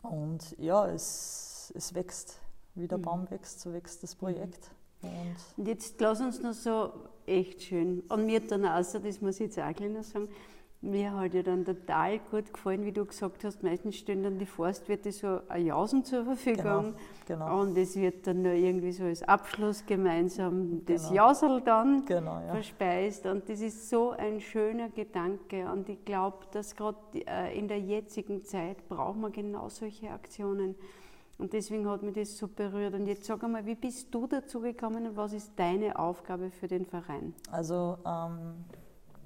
Und 0.02 0.58
ja, 0.58 0.88
es, 0.88 1.72
es 1.76 1.94
wächst 1.94 2.42
wie 2.76 2.88
der 2.88 2.98
mhm. 2.98 3.04
Baum 3.04 3.32
wächst, 3.32 3.62
so 3.62 3.74
wächst 3.74 4.04
das 4.04 4.16
Projekt. 4.16 4.72
Und, 5.02 5.12
und 5.58 5.68
jetzt 5.68 6.00
lass 6.00 6.22
uns 6.22 6.42
noch 6.42 6.54
so 6.54 6.92
echt 7.26 7.64
schön. 7.64 8.02
Und 8.10 8.26
mir 8.26 8.42
hat 8.42 8.52
dann 8.52 8.66
außer, 8.66 9.00
das 9.00 9.22
muss 9.22 9.36
ich 9.36 9.48
jetzt 9.48 9.60
auch 9.60 9.74
gleich 9.74 9.92
noch 9.92 10.04
sagen, 10.04 10.30
mir 10.86 11.14
hat 11.16 11.34
ja 11.34 11.42
dann 11.42 11.66
total 11.66 12.20
gut 12.20 12.54
gefallen, 12.54 12.86
wie 12.86 12.92
du 12.92 13.06
gesagt 13.06 13.44
hast, 13.44 13.64
meistens 13.64 13.96
stellen 13.96 14.24
dann 14.24 14.38
die 14.38 14.46
Forstwirte 14.46 15.12
so 15.12 15.40
ein 15.50 15.66
Jausen 15.66 16.04
zur 16.04 16.26
Verfügung. 16.26 16.94
Genau, 17.26 17.46
genau. 17.48 17.62
Und 17.62 17.78
es 17.78 17.96
wird 17.96 18.28
dann 18.28 18.44
noch 18.44 18.52
irgendwie 18.52 18.92
so 18.92 19.06
als 19.06 19.24
Abschluss 19.24 19.86
gemeinsam 19.86 20.86
das 20.86 21.10
genau. 21.10 21.16
Jausel 21.16 21.62
dann 21.62 22.06
genau, 22.06 22.40
ja. 22.40 22.54
verspeist. 22.54 23.26
Und 23.26 23.50
das 23.50 23.62
ist 23.62 23.90
so 23.90 24.12
ein 24.12 24.40
schöner 24.40 24.90
Gedanke. 24.90 25.66
Und 25.72 25.90
ich 25.90 26.06
glaube, 26.06 26.46
dass 26.52 26.76
gerade 26.76 26.98
äh, 27.26 27.58
in 27.58 27.68
der 27.68 27.80
jetzigen 27.80 28.44
Zeit 28.44 28.88
braucht 28.88 29.18
man 29.18 29.32
genau 29.32 29.70
solche 29.70 30.12
Aktionen. 30.12 30.76
Und 31.38 31.52
deswegen 31.52 31.88
hat 31.90 32.02
mich 32.02 32.16
das 32.16 32.38
so 32.38 32.48
berührt. 32.48 32.94
Und 32.94 33.08
jetzt 33.08 33.26
sag 33.26 33.44
einmal, 33.44 33.66
wie 33.66 33.76
bist 33.76 34.14
du 34.14 34.26
dazu 34.26 34.62
gekommen 34.62 35.08
und 35.08 35.18
was 35.18 35.34
ist 35.34 35.52
deine 35.58 35.98
Aufgabe 36.00 36.50
für 36.50 36.68
den 36.68 36.86
Verein? 36.86 37.34
Also 37.52 37.98
ähm, 38.06 38.66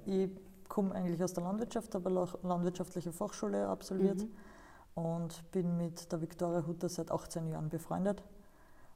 ich 0.06 0.30
komme 0.68 0.94
eigentlich 0.94 1.22
aus 1.22 1.32
der 1.34 1.44
Landwirtschaft, 1.44 1.94
habe 1.94 2.08
eine 2.10 2.26
landwirtschaftliche 2.42 3.12
Fachschule 3.12 3.68
absolviert 3.68 4.22
mhm. 4.22 5.02
und 5.02 5.52
bin 5.52 5.76
mit 5.76 6.10
der 6.10 6.20
Viktoria 6.20 6.66
Hutter 6.66 6.88
seit 6.88 7.12
18 7.12 7.46
Jahren 7.48 7.68
befreundet. 7.68 8.22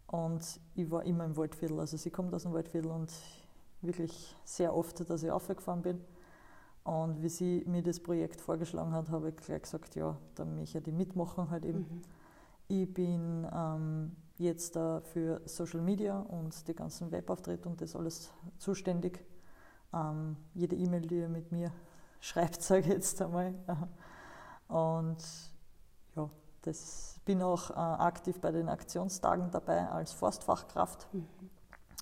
Und 0.08 0.60
ich 0.74 0.90
war 0.90 1.04
immer 1.04 1.24
im 1.24 1.36
Waldviertel, 1.36 1.80
also 1.80 1.96
sie 1.96 2.10
kommt 2.10 2.34
aus 2.34 2.42
dem 2.42 2.52
Waldviertel 2.52 2.90
und 2.90 3.12
wirklich 3.80 4.36
sehr 4.44 4.74
oft, 4.74 5.08
dass 5.08 5.22
ich 5.22 5.30
aufgefahren 5.30 5.82
bin. 5.82 6.00
Und 6.84 7.22
wie 7.22 7.28
sie 7.28 7.64
mir 7.66 7.82
das 7.82 8.00
Projekt 8.00 8.40
vorgeschlagen 8.40 8.92
hat, 8.92 9.08
habe 9.10 9.30
ich 9.30 9.36
gleich 9.36 9.62
gesagt, 9.62 9.94
ja, 9.94 10.16
dann 10.34 10.56
möchte 10.56 10.78
ich 10.78 10.92
mitmachen 10.92 11.50
halt 11.50 11.64
eben. 11.64 11.78
Mhm. 11.78 12.02
Ich 12.68 12.92
bin 12.92 13.46
ähm, 13.52 14.16
jetzt 14.38 14.76
äh, 14.76 15.00
für 15.00 15.40
Social 15.44 15.80
Media 15.80 16.18
und 16.18 16.66
die 16.66 16.74
ganzen 16.74 17.10
Webauftritte 17.12 17.68
und 17.68 17.80
das 17.80 17.94
alles 17.94 18.32
zuständig. 18.58 19.24
Ähm, 19.92 20.36
jede 20.54 20.76
E-Mail, 20.76 21.02
die 21.02 21.18
ihr 21.18 21.28
mit 21.28 21.52
mir 21.52 21.70
schreibt, 22.20 22.62
sage 22.62 22.80
ich 22.80 22.86
jetzt 22.88 23.20
einmal. 23.20 23.54
Und 24.68 25.18
ja, 26.16 26.30
das 26.62 27.20
bin 27.26 27.42
auch 27.42 27.70
äh, 27.70 27.74
aktiv 27.74 28.40
bei 28.40 28.50
den 28.50 28.68
Aktionstagen 28.68 29.50
dabei 29.50 29.86
als 29.88 30.12
Forstfachkraft. 30.12 31.06
Mhm. 31.12 31.28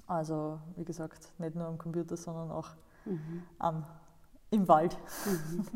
Also 0.07 0.61
wie 0.77 0.85
gesagt, 0.85 1.33
nicht 1.39 1.57
nur 1.57 1.67
am 1.67 1.77
Computer, 1.77 2.17
sondern 2.17 2.51
auch 2.53 2.71
mhm. 3.05 3.43
am, 3.59 3.85
im 4.51 4.69
Wald. 4.69 4.97
Mhm. 5.27 5.67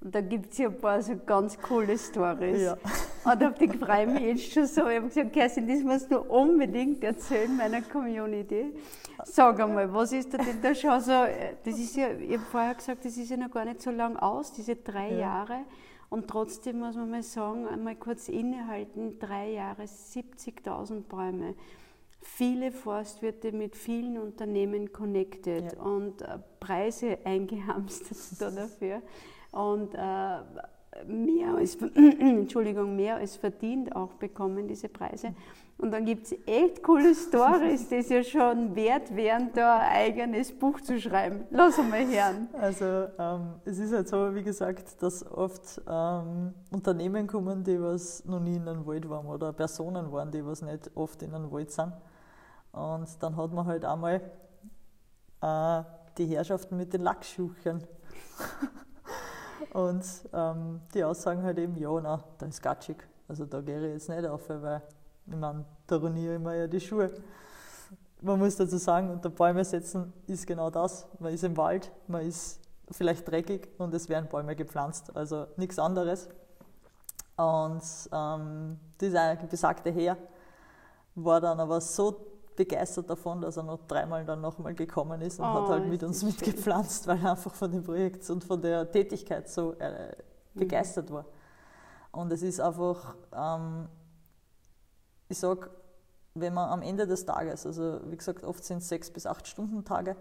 Und 0.00 0.14
da 0.14 0.20
gibt 0.20 0.52
es 0.52 0.58
ja 0.58 0.68
ein 0.68 0.78
paar 0.78 1.02
so 1.02 1.16
ganz 1.16 1.58
coole 1.60 1.98
Stories. 1.98 2.62
Ja. 2.62 2.76
Und 3.24 3.44
auf 3.44 3.54
die 3.54 3.68
freue 3.68 4.04
ich 4.04 4.12
mich 4.12 4.22
jetzt 4.22 4.52
schon 4.52 4.66
so. 4.66 4.88
Ich 4.88 4.96
habe 4.96 5.08
gesagt, 5.08 5.32
Kerstin, 5.32 5.68
das 5.68 5.82
musst 5.82 6.10
du 6.10 6.18
unbedingt 6.18 7.04
erzählen 7.04 7.56
meiner 7.56 7.82
Community. 7.82 8.72
Sag 9.24 9.60
einmal, 9.60 9.92
was 9.92 10.12
ist 10.12 10.34
da 10.34 10.38
denn 10.38 10.60
da 10.60 10.74
schon 10.74 11.00
so? 11.00 11.12
Das 11.64 11.78
ist 11.78 11.94
ja, 11.96 12.10
ich 12.10 12.32
habe 12.32 12.44
vorher 12.50 12.74
gesagt, 12.74 13.04
das 13.04 13.16
ist 13.16 13.30
ja 13.30 13.36
noch 13.36 13.50
gar 13.50 13.64
nicht 13.64 13.80
so 13.80 13.90
lang 13.90 14.16
aus, 14.16 14.52
diese 14.52 14.76
drei 14.76 15.12
ja. 15.12 15.18
Jahre. 15.18 15.58
Und 16.10 16.28
trotzdem 16.28 16.80
muss 16.80 16.96
man 16.96 17.10
mal 17.10 17.22
sagen, 17.22 17.66
einmal 17.66 17.96
kurz 17.96 18.28
innehalten, 18.28 19.18
drei 19.18 19.52
Jahre, 19.52 19.84
70.000 19.84 21.04
Bäume. 21.04 21.54
Viele 22.20 22.70
Forstwirte 22.70 23.52
mit 23.52 23.76
vielen 23.76 24.18
Unternehmen 24.18 24.92
connected 24.92 25.72
ja. 25.72 25.80
und 25.80 26.22
äh, 26.22 26.38
Preise 26.60 27.18
eingehamstert 27.24 28.56
dafür 28.56 29.00
und 29.52 29.94
äh, 29.94 30.38
mehr 31.06 31.54
als, 31.54 31.76
Entschuldigung, 31.94 32.96
mehr 32.96 33.16
als 33.16 33.36
verdient 33.36 33.94
auch 33.94 34.12
bekommen, 34.14 34.68
diese 34.68 34.88
Preise. 34.88 35.34
Und 35.78 35.90
dann 35.90 36.04
gibt 36.04 36.26
es 36.26 36.36
echt 36.46 36.82
coole 36.82 37.14
Stories, 37.14 37.88
die 37.88 37.96
es 37.96 38.08
ja 38.08 38.22
schon 38.22 38.74
wert 38.76 39.14
wären, 39.16 39.50
da 39.52 39.78
ein 39.78 40.12
eigenes 40.12 40.52
Buch 40.56 40.80
zu 40.80 41.00
schreiben. 41.00 41.44
Lass 41.50 41.76
mal 41.78 42.06
hören. 42.06 42.48
Also 42.52 43.08
ähm, 43.18 43.54
es 43.64 43.78
ist 43.78 43.92
halt 43.92 44.08
so, 44.08 44.32
wie 44.34 44.44
gesagt, 44.44 45.02
dass 45.02 45.28
oft 45.28 45.80
ähm, 45.88 46.54
Unternehmen 46.70 47.26
kommen, 47.26 47.64
die 47.64 47.80
was 47.80 48.24
noch 48.24 48.38
nie 48.38 48.56
in 48.56 48.68
einem 48.68 48.86
Wald 48.86 49.08
waren 49.08 49.26
oder 49.26 49.52
Personen 49.52 50.12
waren, 50.12 50.30
die 50.30 50.44
was 50.46 50.62
nicht 50.62 50.90
oft 50.94 51.20
in 51.22 51.34
einem 51.34 51.50
Wald 51.50 51.72
sind. 51.72 51.92
Und 52.70 53.08
dann 53.20 53.36
hat 53.36 53.52
man 53.52 53.66
halt 53.66 53.84
einmal 53.84 54.20
äh, 55.40 55.82
die 56.16 56.26
Herrschaften 56.26 56.76
mit 56.76 56.92
den 56.92 57.00
Lackschuchern. 57.00 57.82
Und 59.72 60.04
ähm, 60.34 60.80
die 60.94 61.02
Aussagen 61.02 61.42
halt 61.42 61.58
eben, 61.58 61.76
ja, 61.76 61.98
na, 62.00 62.22
da 62.38 62.46
ist 62.46 62.62
gatschig. 62.62 62.96
Also 63.26 63.46
da 63.46 63.60
gehe 63.62 63.78
ich 63.78 63.92
jetzt 63.94 64.08
nicht 64.08 64.26
auf, 64.26 64.48
weil 64.48 64.82
ich 65.26 65.34
meine, 65.34 65.64
da 65.86 65.96
ruiniere 65.96 66.34
ich 66.34 66.40
mir 66.40 66.56
ja 66.56 66.66
die 66.66 66.80
Schuhe. 66.80 67.10
Man 68.20 68.38
muss 68.38 68.56
dazu 68.56 68.76
sagen, 68.76 69.10
unter 69.10 69.30
Bäume 69.30 69.64
setzen 69.64 70.12
ist 70.26 70.46
genau 70.46 70.68
das. 70.68 71.06
Man 71.18 71.32
ist 71.32 71.42
im 71.42 71.56
Wald, 71.56 71.90
man 72.06 72.26
ist 72.26 72.60
vielleicht 72.90 73.26
dreckig 73.26 73.68
und 73.78 73.94
es 73.94 74.08
werden 74.08 74.28
Bäume 74.28 74.54
gepflanzt, 74.54 75.16
also 75.16 75.46
nichts 75.56 75.78
anderes. 75.78 76.28
Und 77.36 77.82
ähm, 78.12 78.78
dieser 79.00 79.36
besagte 79.36 79.90
Herr 79.90 80.18
war 81.14 81.40
dann 81.40 81.58
aber 81.58 81.80
so 81.80 82.31
begeistert 82.56 83.08
davon, 83.08 83.40
dass 83.40 83.56
er 83.56 83.62
noch 83.62 83.86
dreimal 83.86 84.24
dann 84.24 84.40
nochmal 84.40 84.74
gekommen 84.74 85.20
ist 85.22 85.40
und 85.40 85.46
oh, 85.46 85.54
hat 85.54 85.68
halt 85.68 85.88
mit 85.88 86.02
uns 86.02 86.22
mitgepflanzt, 86.22 87.06
weil 87.06 87.18
er 87.22 87.32
einfach 87.32 87.54
von 87.54 87.70
dem 87.70 87.82
Projekt 87.82 88.28
und 88.30 88.44
von 88.44 88.60
der 88.60 88.90
Tätigkeit 88.90 89.48
so 89.48 89.72
äh, 89.74 90.08
mhm. 90.54 90.60
begeistert 90.60 91.10
war. 91.10 91.24
Und 92.10 92.32
es 92.32 92.42
ist 92.42 92.60
einfach, 92.60 93.14
ähm, 93.34 93.88
ich 95.28 95.38
sage, 95.38 95.70
wenn 96.34 96.54
man 96.54 96.70
am 96.70 96.82
Ende 96.82 97.06
des 97.06 97.24
Tages, 97.24 97.66
also 97.66 98.00
wie 98.06 98.16
gesagt, 98.16 98.44
oft 98.44 98.64
sind 98.64 98.78
es 98.78 98.88
sechs 98.88 99.10
bis 99.10 99.26
acht 99.26 99.46
Stunden 99.46 99.84
Tage, 99.84 100.16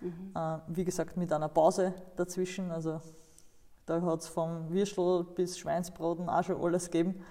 mhm. 0.00 0.32
äh, 0.34 0.58
wie 0.68 0.84
gesagt 0.84 1.16
mit 1.16 1.32
einer 1.32 1.48
Pause 1.48 1.94
dazwischen, 2.16 2.70
also 2.70 3.00
da 3.86 4.02
hat 4.02 4.20
es 4.20 4.28
vom 4.28 4.68
Würstel 4.70 5.24
bis 5.34 5.58
Schweinsbraten 5.58 6.28
auch 6.28 6.42
schon 6.42 6.60
alles 6.60 6.90
gegeben. 6.90 7.22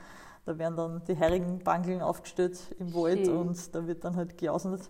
Da 0.45 0.57
werden 0.57 0.75
dann 0.75 1.03
die 1.05 1.15
Heringenbankeln 1.15 2.01
aufgestellt 2.01 2.75
im 2.79 2.93
Wald 2.93 3.25
Schön. 3.25 3.35
und 3.35 3.75
da 3.75 3.87
wird 3.87 4.03
dann 4.03 4.15
halt 4.15 4.37
geauset. 4.37 4.89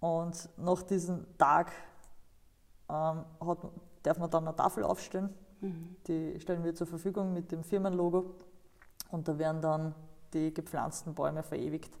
Und 0.00 0.48
nach 0.56 0.82
diesem 0.82 1.26
Tag 1.38 1.70
ähm, 2.88 3.24
hat, 3.40 3.58
darf 4.02 4.18
man 4.18 4.30
dann 4.30 4.48
eine 4.48 4.56
Tafel 4.56 4.84
aufstellen. 4.84 5.34
Mhm. 5.60 5.96
Die 6.06 6.40
stellen 6.40 6.64
wir 6.64 6.74
zur 6.74 6.86
Verfügung 6.86 7.32
mit 7.32 7.52
dem 7.52 7.62
Firmenlogo. 7.62 8.34
Und 9.10 9.28
da 9.28 9.38
werden 9.38 9.60
dann 9.60 9.94
die 10.32 10.52
gepflanzten 10.52 11.14
Bäume 11.14 11.42
verewigt. 11.42 11.98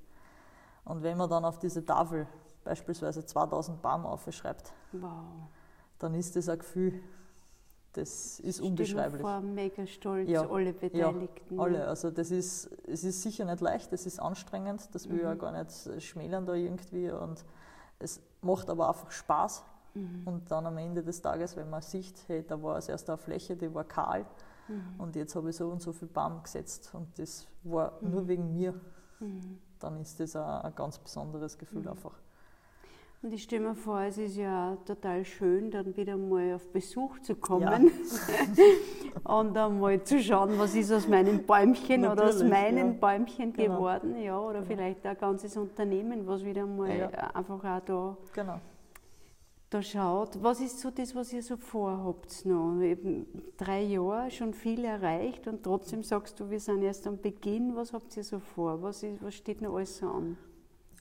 Und 0.84 1.02
wenn 1.02 1.16
man 1.18 1.28
dann 1.28 1.44
auf 1.44 1.58
diese 1.58 1.84
Tafel 1.84 2.26
beispielsweise 2.64 3.24
2000 3.24 3.82
Baum 3.82 4.06
aufschreibt, 4.06 4.72
wow. 4.92 5.10
dann 5.98 6.14
ist 6.14 6.34
das 6.34 6.48
ein 6.48 6.58
Gefühl, 6.58 7.00
das 7.92 8.40
ist 8.40 8.56
Stell 8.56 8.68
unbeschreiblich. 8.68 9.20
Vor, 9.20 9.40
mega 9.40 9.86
stolz, 9.86 10.28
ja, 10.28 10.48
alle 10.48 10.72
Beteiligten. 10.72 11.56
Ja, 11.56 11.62
alle. 11.62 11.86
Also 11.86 12.10
das 12.10 12.30
ist, 12.30 12.70
es 12.86 13.04
ist 13.04 13.22
sicher 13.22 13.44
nicht 13.44 13.60
leicht, 13.60 13.92
es 13.92 14.06
ist 14.06 14.18
anstrengend, 14.18 14.88
das 14.94 15.08
will 15.08 15.16
mhm. 15.16 15.20
ich 15.20 15.24
ja 15.24 15.34
gar 15.34 15.52
nicht 15.52 16.02
schmälern 16.02 16.46
da 16.46 16.54
irgendwie 16.54 17.10
und 17.10 17.44
es 17.98 18.20
macht 18.40 18.70
aber 18.70 18.88
einfach 18.88 19.10
Spaß. 19.10 19.64
Mhm. 19.94 20.22
Und 20.24 20.50
dann 20.50 20.64
am 20.66 20.78
Ende 20.78 21.02
des 21.02 21.20
Tages, 21.20 21.54
wenn 21.56 21.68
man 21.68 21.82
sieht, 21.82 22.14
hey, 22.26 22.42
da 22.46 22.62
war 22.62 22.78
es 22.78 22.88
erst 22.88 23.10
eine 23.10 23.18
Fläche, 23.18 23.56
die 23.56 23.72
war 23.74 23.84
kahl 23.84 24.24
mhm. 24.68 24.94
und 24.98 25.16
jetzt 25.16 25.36
habe 25.36 25.50
ich 25.50 25.56
so 25.56 25.68
und 25.68 25.82
so 25.82 25.92
viel 25.92 26.08
Baum 26.08 26.42
gesetzt 26.42 26.90
und 26.94 27.18
das 27.18 27.46
war 27.62 27.98
mhm. 28.00 28.10
nur 28.10 28.28
wegen 28.28 28.52
mir, 28.52 28.72
mhm. 29.20 29.58
dann 29.78 30.00
ist 30.00 30.18
das 30.18 30.34
ein, 30.34 30.42
ein 30.42 30.74
ganz 30.74 30.98
besonderes 30.98 31.58
Gefühl 31.58 31.82
mhm. 31.82 31.88
einfach. 31.88 32.14
Und 33.22 33.32
ich 33.32 33.44
stelle 33.44 33.68
mir 33.68 33.74
vor, 33.76 34.00
es 34.00 34.18
ist 34.18 34.36
ja 34.36 34.76
total 34.84 35.24
schön, 35.24 35.70
dann 35.70 35.96
wieder 35.96 36.16
mal 36.16 36.54
auf 36.54 36.68
Besuch 36.72 37.20
zu 37.20 37.36
kommen 37.36 37.92
ja. 39.24 39.38
und 39.38 39.54
dann 39.54 39.78
mal 39.78 40.02
zu 40.02 40.20
schauen, 40.20 40.58
was 40.58 40.74
ist 40.74 40.90
aus 40.90 41.06
meinem 41.06 41.44
Bäumchen 41.44 42.04
oder 42.04 42.24
aus 42.24 42.42
meinen 42.42 42.94
ja. 42.94 42.98
Bäumchen 42.98 43.52
genau. 43.52 43.76
geworden, 43.76 44.20
ja, 44.20 44.36
oder 44.40 44.62
genau. 44.62 44.66
vielleicht 44.66 45.06
ein 45.06 45.16
ganzes 45.16 45.56
Unternehmen, 45.56 46.26
was 46.26 46.44
wieder 46.44 46.66
mal 46.66 46.98
ja. 46.98 47.08
einfach 47.32 47.62
auch 47.62 47.80
da, 47.84 48.16
genau. 48.32 48.58
da 49.70 49.82
schaut. 49.82 50.42
Was 50.42 50.60
ist 50.60 50.80
so 50.80 50.90
das, 50.90 51.14
was 51.14 51.32
ihr 51.32 51.44
so 51.44 51.56
vorhabt 51.56 52.44
noch? 52.44 52.80
Eben 52.80 53.26
drei 53.56 53.82
Jahre, 53.82 54.32
schon 54.32 54.52
viel 54.52 54.84
erreicht 54.84 55.46
und 55.46 55.62
trotzdem 55.62 56.02
sagst 56.02 56.40
du, 56.40 56.50
wir 56.50 56.58
sind 56.58 56.82
erst 56.82 57.06
am 57.06 57.20
Beginn. 57.20 57.76
Was 57.76 57.92
habt 57.92 58.16
ihr 58.16 58.24
so 58.24 58.40
vor? 58.40 58.82
Was, 58.82 59.04
ist, 59.04 59.22
was 59.22 59.36
steht 59.36 59.62
noch 59.62 59.76
alles 59.76 59.98
so 59.98 60.08
an? 60.08 60.36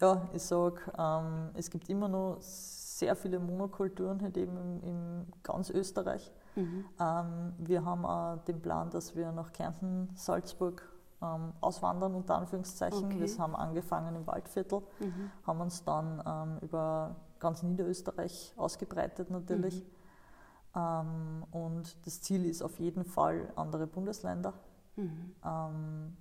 Ja, 0.02 0.28
ich 0.34 0.42
sage, 0.42 0.82
ähm, 0.98 1.52
es 1.54 1.70
gibt 1.70 1.88
immer 1.88 2.08
noch 2.08 2.38
sehr 2.42 3.16
viele 3.16 3.40
Monokulturen 3.40 4.20
halt 4.22 4.36
eben 4.36 4.82
in, 4.82 5.28
ganz 5.44 5.70
Österreich. 5.70 6.32
Mhm. 6.56 6.86
Ähm, 7.00 7.54
wir 7.60 7.86
haben 7.86 8.06
auch 8.06 8.38
den 8.46 8.62
Plan, 8.62 8.90
dass 8.90 9.16
wir 9.16 9.32
nach 9.32 9.54
Kärnten, 9.54 10.10
Salzburg 10.16 10.84
ähm, 11.22 11.54
auswandern, 11.62 12.16
unter 12.16 12.36
Anführungszeichen. 12.36 13.06
Okay. 13.06 13.20
Das 13.20 13.38
haben 13.38 13.56
angefangen 13.56 14.16
im 14.16 14.26
Waldviertel, 14.26 14.82
mhm. 15.00 15.32
haben 15.46 15.62
uns 15.62 15.84
dann 15.84 16.22
ähm, 16.26 16.58
über 16.62 17.16
ganz 17.40 17.62
Niederösterreich 17.62 18.54
ausgebreitet 18.58 19.30
natürlich. 19.30 19.84
Mhm. 19.84 20.82
Ähm, 20.82 21.44
und 21.52 22.08
das 22.08 22.22
Ziel 22.22 22.46
ist 22.46 22.64
auf 22.64 22.80
jeden 22.80 23.06
Fall 23.06 23.52
andere 23.56 23.86
Bundesländer. 23.86 24.54
Mhm. 24.96 25.36
Ähm, 25.46 26.18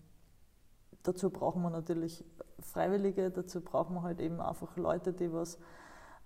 dazu 1.03 1.31
brauchen 1.31 1.63
wir 1.63 1.71
natürlich 1.71 2.25
Freiwillige, 2.63 3.31
dazu 3.31 3.61
brauchen 3.61 3.95
wir 3.95 4.03
halt 4.03 4.21
eben 4.21 4.41
einfach 4.41 4.77
Leute, 4.77 5.13
die 5.13 5.33
was 5.33 5.59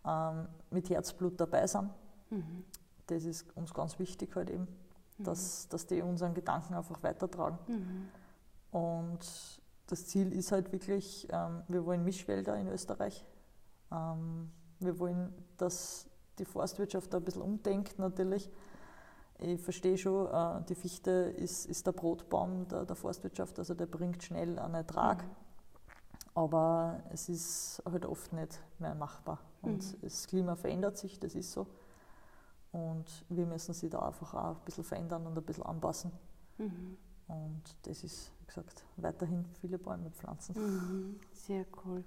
ähm, 0.07 0.49
mit 0.71 0.91
Herzblut 0.91 1.41
dabei 1.41 1.67
sind. 1.67 1.91
Mhm. 2.31 2.65
Das 3.07 3.25
ist 3.25 3.47
uns 3.57 3.73
ganz 3.75 3.99
wichtig 3.99 4.35
halt 4.35 4.51
eben, 4.51 4.67
mhm. 5.19 5.25
dass, 5.25 5.69
dass 5.69 5.87
die 5.87 6.03
unseren 6.03 6.35
Gedanken 6.35 6.75
einfach 6.75 7.03
weitertragen. 7.03 7.59
Mhm. 7.69 8.09
Und 8.71 9.61
das 9.87 10.07
Ziel 10.07 10.33
ist 10.33 10.53
halt 10.53 10.73
wirklich, 10.73 11.29
ähm, 11.31 11.63
wir 11.69 11.85
wollen 11.85 12.05
Mischwälder 12.05 12.57
in 12.57 12.69
Österreich. 12.69 13.25
Ähm, 13.93 14.51
wir 14.81 14.99
wollen, 14.99 15.33
dass 15.57 16.09
die 16.39 16.45
Forstwirtschaft 16.45 17.13
da 17.13 17.19
ein 17.19 17.25
bisschen 17.25 17.43
umdenkt 17.43 17.99
natürlich. 17.99 18.51
Ich 19.39 19.61
verstehe 19.61 19.99
schon, 19.99 20.27
äh, 20.27 20.65
die 20.69 20.75
Fichte 20.75 21.11
ist, 21.11 21.67
ist 21.67 21.87
der 21.87 21.93
Brotbaum 21.93 22.67
der, 22.69 22.85
der, 22.85 22.97
Forstwirtschaft, 22.97 23.59
also 23.59 23.75
der 23.75 23.87
bringt 23.87 24.23
schnell 24.23 24.59
einen 24.59 24.75
Ertrag. 24.75 25.23
Mhm. 25.23 25.31
Aber 26.35 27.01
es 27.11 27.29
ist 27.29 27.83
halt 27.85 28.07
oft 28.07 28.33
nicht 28.33 28.61
mehr 28.79 28.95
machbar. 28.95 29.39
Und 29.63 29.79
mhm. 29.79 29.99
das 30.03 30.27
Klima 30.27 30.57
verändert 30.57 30.99
sich, 30.99 31.19
das 31.21 31.35
ist 31.35 31.53
so. 31.53 31.67
Und 32.73 33.25
wir 33.29 33.47
müssen 33.47 33.73
sie 33.73 33.89
da 33.89 34.01
einfach 34.01 34.35
auch 34.35 34.57
ein 34.57 34.65
bisschen 34.65 34.83
verändern 34.83 35.27
und 35.27 35.39
ein 35.39 35.45
bisschen 35.45 35.65
anpassen. 35.65 36.11
Mhm. 36.59 36.97
Und 37.29 37.63
das 37.83 38.03
ist, 38.03 38.33
wie 38.41 38.47
gesagt, 38.47 38.85
weiterhin 38.97 39.45
viele 39.61 39.79
Bäume 39.79 40.11
pflanzen. 40.11 40.55
Mhm. 40.57 41.21
Sehr 41.33 41.65
cool. 41.85 42.03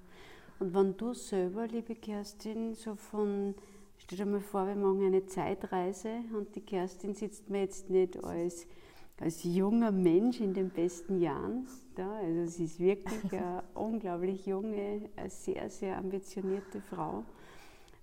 Und 0.59 0.73
wenn 0.73 0.97
du 0.97 1.13
selber, 1.13 1.67
liebe 1.67 1.95
Kerstin, 1.95 2.73
so 2.73 2.95
von, 2.95 3.55
stell 3.97 4.17
dir 4.17 4.25
mal 4.25 4.41
vor, 4.41 4.67
wir 4.67 4.75
machen 4.75 5.05
eine 5.05 5.25
Zeitreise 5.25 6.21
und 6.35 6.55
die 6.55 6.61
Kerstin 6.61 7.13
sitzt 7.13 7.49
mir 7.49 7.61
jetzt 7.61 7.89
nicht 7.89 8.21
als 8.23 8.67
als 9.19 9.43
junger 9.43 9.91
Mensch 9.91 10.39
in 10.39 10.53
den 10.53 10.69
besten 10.69 11.19
Jahren. 11.19 11.67
Da. 11.95 12.17
Also 12.17 12.45
sie 12.45 12.65
ist 12.65 12.79
wirklich 12.79 13.23
eine 13.33 13.63
unglaublich 13.73 14.45
junge, 14.45 15.09
eine 15.15 15.29
sehr, 15.29 15.69
sehr 15.69 15.97
ambitionierte 15.97 16.81
Frau 16.81 17.23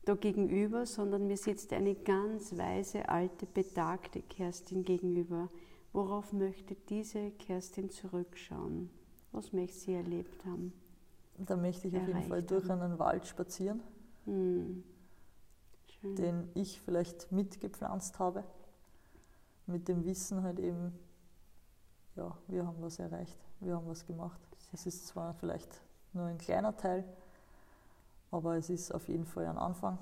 da 0.04 0.14
gegenüber, 0.14 0.84
sondern 0.84 1.26
mir 1.26 1.36
sitzt 1.36 1.72
eine 1.72 1.94
ganz 1.94 2.56
weise, 2.58 3.08
alte, 3.08 3.46
betagte 3.46 4.20
Kerstin 4.22 4.84
gegenüber. 4.84 5.48
Worauf 5.92 6.32
möchte 6.32 6.76
diese 6.88 7.30
Kerstin 7.30 7.88
zurückschauen? 7.90 8.90
Was 9.32 9.52
möchte 9.52 9.78
sie 9.78 9.94
erlebt 9.94 10.44
haben? 10.44 10.72
Da 11.38 11.56
möchte 11.56 11.88
ich 11.88 11.96
auf 11.96 12.06
jeden 12.06 12.22
Fall 12.24 12.42
durch 12.42 12.68
einen 12.70 12.98
Wald 12.98 13.26
spazieren, 13.26 13.80
hm. 14.26 14.84
den 16.02 16.48
ich 16.54 16.80
vielleicht 16.80 17.32
mitgepflanzt 17.32 18.18
habe 18.18 18.44
mit 19.66 19.88
dem 19.88 20.04
Wissen 20.04 20.42
halt 20.42 20.58
eben, 20.58 20.98
ja, 22.16 22.36
wir 22.48 22.66
haben 22.66 22.80
was 22.80 22.98
erreicht, 22.98 23.38
wir 23.60 23.74
haben 23.76 23.88
was 23.88 24.06
gemacht. 24.06 24.40
Es 24.72 24.86
ist 24.86 25.06
zwar 25.06 25.34
vielleicht 25.34 25.80
nur 26.12 26.26
ein 26.26 26.38
kleiner 26.38 26.76
Teil, 26.76 27.04
aber 28.30 28.56
es 28.56 28.70
ist 28.70 28.92
auf 28.92 29.08
jeden 29.08 29.24
Fall 29.24 29.46
ein 29.46 29.58
Anfang 29.58 29.98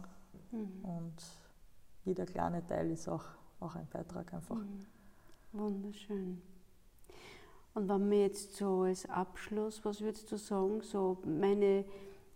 mhm. 0.50 0.84
und 0.84 1.14
jeder 2.04 2.26
kleine 2.26 2.66
Teil 2.66 2.90
ist 2.90 3.08
auch, 3.08 3.24
auch 3.60 3.74
ein 3.76 3.86
Beitrag 3.86 4.32
einfach. 4.34 4.56
Mhm. 4.56 4.86
Wunderschön. 5.52 6.42
Und 7.74 7.88
wenn 7.88 8.10
wir 8.10 8.22
jetzt 8.22 8.56
so 8.56 8.82
als 8.82 9.08
Abschluss, 9.08 9.84
was 9.84 10.00
würdest 10.00 10.30
du 10.30 10.36
sagen, 10.36 10.82
so 10.82 11.18
meine 11.24 11.84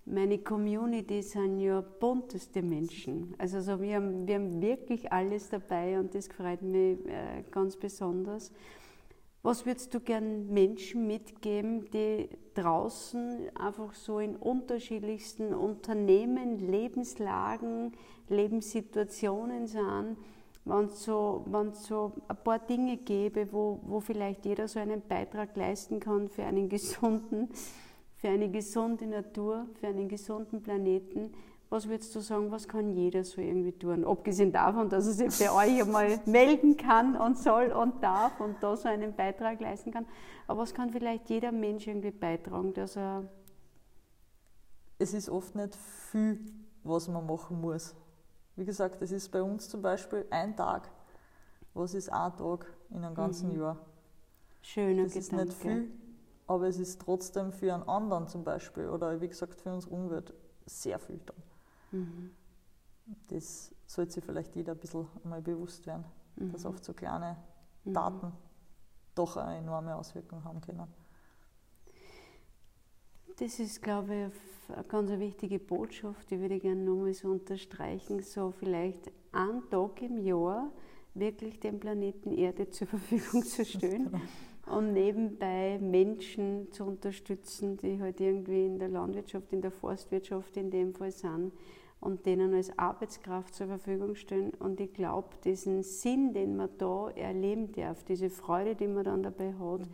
meine 0.06 0.38
Community 0.38 1.20
sind 1.22 1.58
ja 1.58 1.80
bunteste 1.80 2.62
Menschen. 2.62 3.34
Also 3.38 3.60
so 3.60 3.80
wir, 3.80 3.96
haben, 3.96 4.26
wir 4.26 4.36
haben 4.36 4.62
wirklich 4.62 5.12
alles 5.12 5.48
dabei 5.48 5.98
und 5.98 6.14
das 6.14 6.28
freut 6.28 6.62
mich 6.62 6.98
äh, 7.06 7.42
ganz 7.50 7.76
besonders. 7.76 8.52
Was 9.42 9.66
würdest 9.66 9.94
du 9.94 10.00
gern 10.00 10.52
Menschen 10.52 11.06
mitgeben, 11.06 11.90
die 11.90 12.28
draußen 12.54 13.48
einfach 13.56 13.94
so 13.94 14.18
in 14.18 14.36
unterschiedlichsten 14.36 15.54
Unternehmen, 15.54 16.58
Lebenslagen, 16.58 17.92
Lebenssituationen 18.28 19.66
sind, 19.66 20.16
wenn 20.64 20.86
es 20.86 21.04
so, 21.04 21.44
so 21.74 22.12
ein 22.26 22.36
paar 22.42 22.58
Dinge 22.58 22.96
gäbe, 22.96 23.52
wo, 23.52 23.80
wo 23.84 24.00
vielleicht 24.00 24.44
jeder 24.46 24.66
so 24.66 24.80
einen 24.80 25.00
Beitrag 25.00 25.56
leisten 25.56 26.00
kann 26.00 26.28
für 26.28 26.42
einen 26.42 26.68
gesunden 26.68 27.48
für 28.26 28.32
eine 28.32 28.50
gesunde 28.50 29.06
Natur, 29.06 29.68
für 29.78 29.86
einen 29.86 30.08
gesunden 30.08 30.60
Planeten. 30.60 31.32
Was 31.70 31.88
würdest 31.88 32.12
du 32.12 32.18
sagen, 32.18 32.50
was 32.50 32.66
kann 32.66 32.92
jeder 32.92 33.22
so 33.22 33.40
irgendwie 33.40 33.70
tun? 33.70 34.04
Abgesehen 34.04 34.50
davon, 34.50 34.88
dass 34.88 35.06
er 35.06 35.12
sich 35.30 35.46
bei 35.46 35.52
euch 35.52 35.80
einmal 35.84 36.18
melden 36.26 36.76
kann 36.76 37.16
und 37.16 37.38
soll 37.38 37.66
und 37.66 38.02
darf 38.02 38.40
und 38.40 38.56
da 38.60 38.76
so 38.76 38.88
einen 38.88 39.14
Beitrag 39.14 39.60
leisten 39.60 39.92
kann. 39.92 40.06
Aber 40.48 40.62
was 40.62 40.74
kann 40.74 40.90
vielleicht 40.90 41.30
jeder 41.30 41.52
Mensch 41.52 41.86
irgendwie 41.86 42.10
beitragen, 42.10 42.74
dass 42.74 42.96
er. 42.96 43.28
Es 44.98 45.14
ist 45.14 45.28
oft 45.28 45.54
nicht 45.54 45.76
viel, 46.10 46.40
was 46.82 47.06
man 47.06 47.24
machen 47.26 47.60
muss. 47.60 47.94
Wie 48.56 48.64
gesagt, 48.64 49.00
es 49.02 49.12
ist 49.12 49.28
bei 49.28 49.42
uns 49.42 49.68
zum 49.68 49.82
Beispiel 49.82 50.26
ein 50.30 50.56
Tag. 50.56 50.90
Was 51.74 51.94
ist 51.94 52.08
ein 52.08 52.36
Tag 52.36 52.66
in 52.90 53.04
einem 53.04 53.14
ganzen 53.14 53.52
mhm. 53.52 53.60
Jahr? 53.60 53.76
Schöner 54.62 55.04
das 55.04 55.12
Gedanke. 55.12 55.18
ist 55.18 55.32
nicht 55.32 55.52
viel, 55.54 55.90
aber 56.46 56.68
es 56.68 56.78
ist 56.78 57.00
trotzdem 57.00 57.52
für 57.52 57.74
einen 57.74 57.82
anderen 57.84 58.28
zum 58.28 58.44
Beispiel 58.44 58.88
oder 58.88 59.20
wie 59.20 59.28
gesagt 59.28 59.60
für 59.60 59.72
unsere 59.72 59.94
Umwelt 59.94 60.32
sehr 60.66 60.98
viel 60.98 61.20
da. 61.24 61.34
Mhm. 61.92 62.30
Das 63.28 63.72
sollte 63.86 64.12
sich 64.12 64.24
vielleicht 64.24 64.54
jeder 64.56 64.72
ein 64.72 64.78
bisschen 64.78 65.06
mal 65.24 65.42
bewusst 65.42 65.86
werden, 65.86 66.04
mhm. 66.36 66.52
dass 66.52 66.64
oft 66.64 66.84
so 66.84 66.92
kleine 66.92 67.36
mhm. 67.84 67.94
Daten 67.94 68.32
doch 69.14 69.36
eine 69.36 69.58
enorme 69.58 69.96
Auswirkung 69.96 70.44
haben 70.44 70.60
können. 70.60 70.86
Das 73.38 73.58
ist, 73.58 73.82
glaube 73.82 74.30
ich, 74.68 74.74
eine 74.74 74.84
ganz 74.84 75.10
wichtige 75.10 75.58
Botschaft, 75.58 76.30
die 76.30 76.40
würde 76.40 76.54
ich 76.54 76.62
gerne 76.62 76.82
nochmal 76.82 77.12
so 77.12 77.30
unterstreichen. 77.30 78.22
So 78.22 78.50
vielleicht 78.50 79.12
einen 79.32 79.68
Tag 79.68 80.00
im 80.02 80.18
Jahr 80.18 80.72
wirklich 81.14 81.60
den 81.60 81.78
Planeten 81.78 82.32
Erde 82.32 82.70
zur 82.70 82.86
Verfügung 82.86 83.42
zu 83.42 83.64
stellen. 83.64 84.20
Genau 84.66 84.78
und 84.78 84.92
nebenbei 84.92 85.78
Menschen 85.80 86.70
zu 86.72 86.84
unterstützen, 86.84 87.76
die 87.76 88.00
halt 88.00 88.20
irgendwie 88.20 88.66
in 88.66 88.78
der 88.78 88.88
Landwirtschaft, 88.88 89.52
in 89.52 89.62
der 89.62 89.70
Forstwirtschaft 89.70 90.56
in 90.56 90.70
dem 90.70 90.92
Fall 90.92 91.12
sind 91.12 91.52
und 92.00 92.26
denen 92.26 92.54
als 92.54 92.76
Arbeitskraft 92.78 93.54
zur 93.54 93.68
Verfügung 93.68 94.14
stellen. 94.14 94.52
Und 94.58 94.80
ich 94.80 94.92
glaube, 94.92 95.28
diesen 95.44 95.82
Sinn, 95.82 96.32
den 96.34 96.56
man 96.56 96.68
da 96.78 97.10
erleben 97.10 97.72
darf, 97.72 98.04
diese 98.04 98.30
Freude, 98.30 98.74
die 98.74 98.86
man 98.86 99.04
dann 99.04 99.22
dabei 99.22 99.54
hat, 99.54 99.88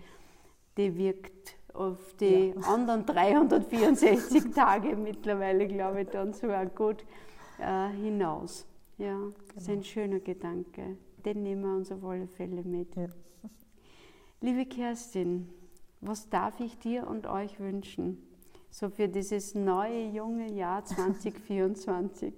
die 0.77 0.97
wirkt 0.97 1.57
auf 1.75 2.15
die 2.15 2.53
ja. 2.55 2.61
anderen 2.67 3.07
364 3.07 4.51
Tage 4.55 4.97
mittlerweile, 4.97 5.67
glaube 5.67 6.03
ich, 6.03 6.09
dann 6.09 6.33
sogar 6.33 6.67
gut 6.67 7.05
äh, 7.59 7.89
hinaus. 7.91 8.67
Ja, 8.99 9.19
das 9.55 9.65
ist 9.65 9.69
ein 9.69 9.75
genau. 9.77 9.85
schöner 9.85 10.21
Gedanke. 10.21 10.97
Den 11.25 11.43
nehmen 11.43 11.63
wir 11.63 11.77
uns 11.77 11.91
auf 11.91 12.05
alle 12.05 12.27
Fälle 12.27 12.63
mit. 12.63 12.95
Ja. 12.97 13.07
Liebe 14.45 14.67
Kerstin, 14.67 15.49
was 16.01 16.29
darf 16.29 16.59
ich 16.59 16.77
dir 16.77 17.07
und 17.07 17.29
euch 17.29 17.61
wünschen? 17.61 18.19
So 18.71 18.91
für 18.91 19.07
dieses 19.07 19.55
neue, 19.55 20.09
junge 20.09 20.51
Jahr 20.51 20.85
2024. 20.85 22.35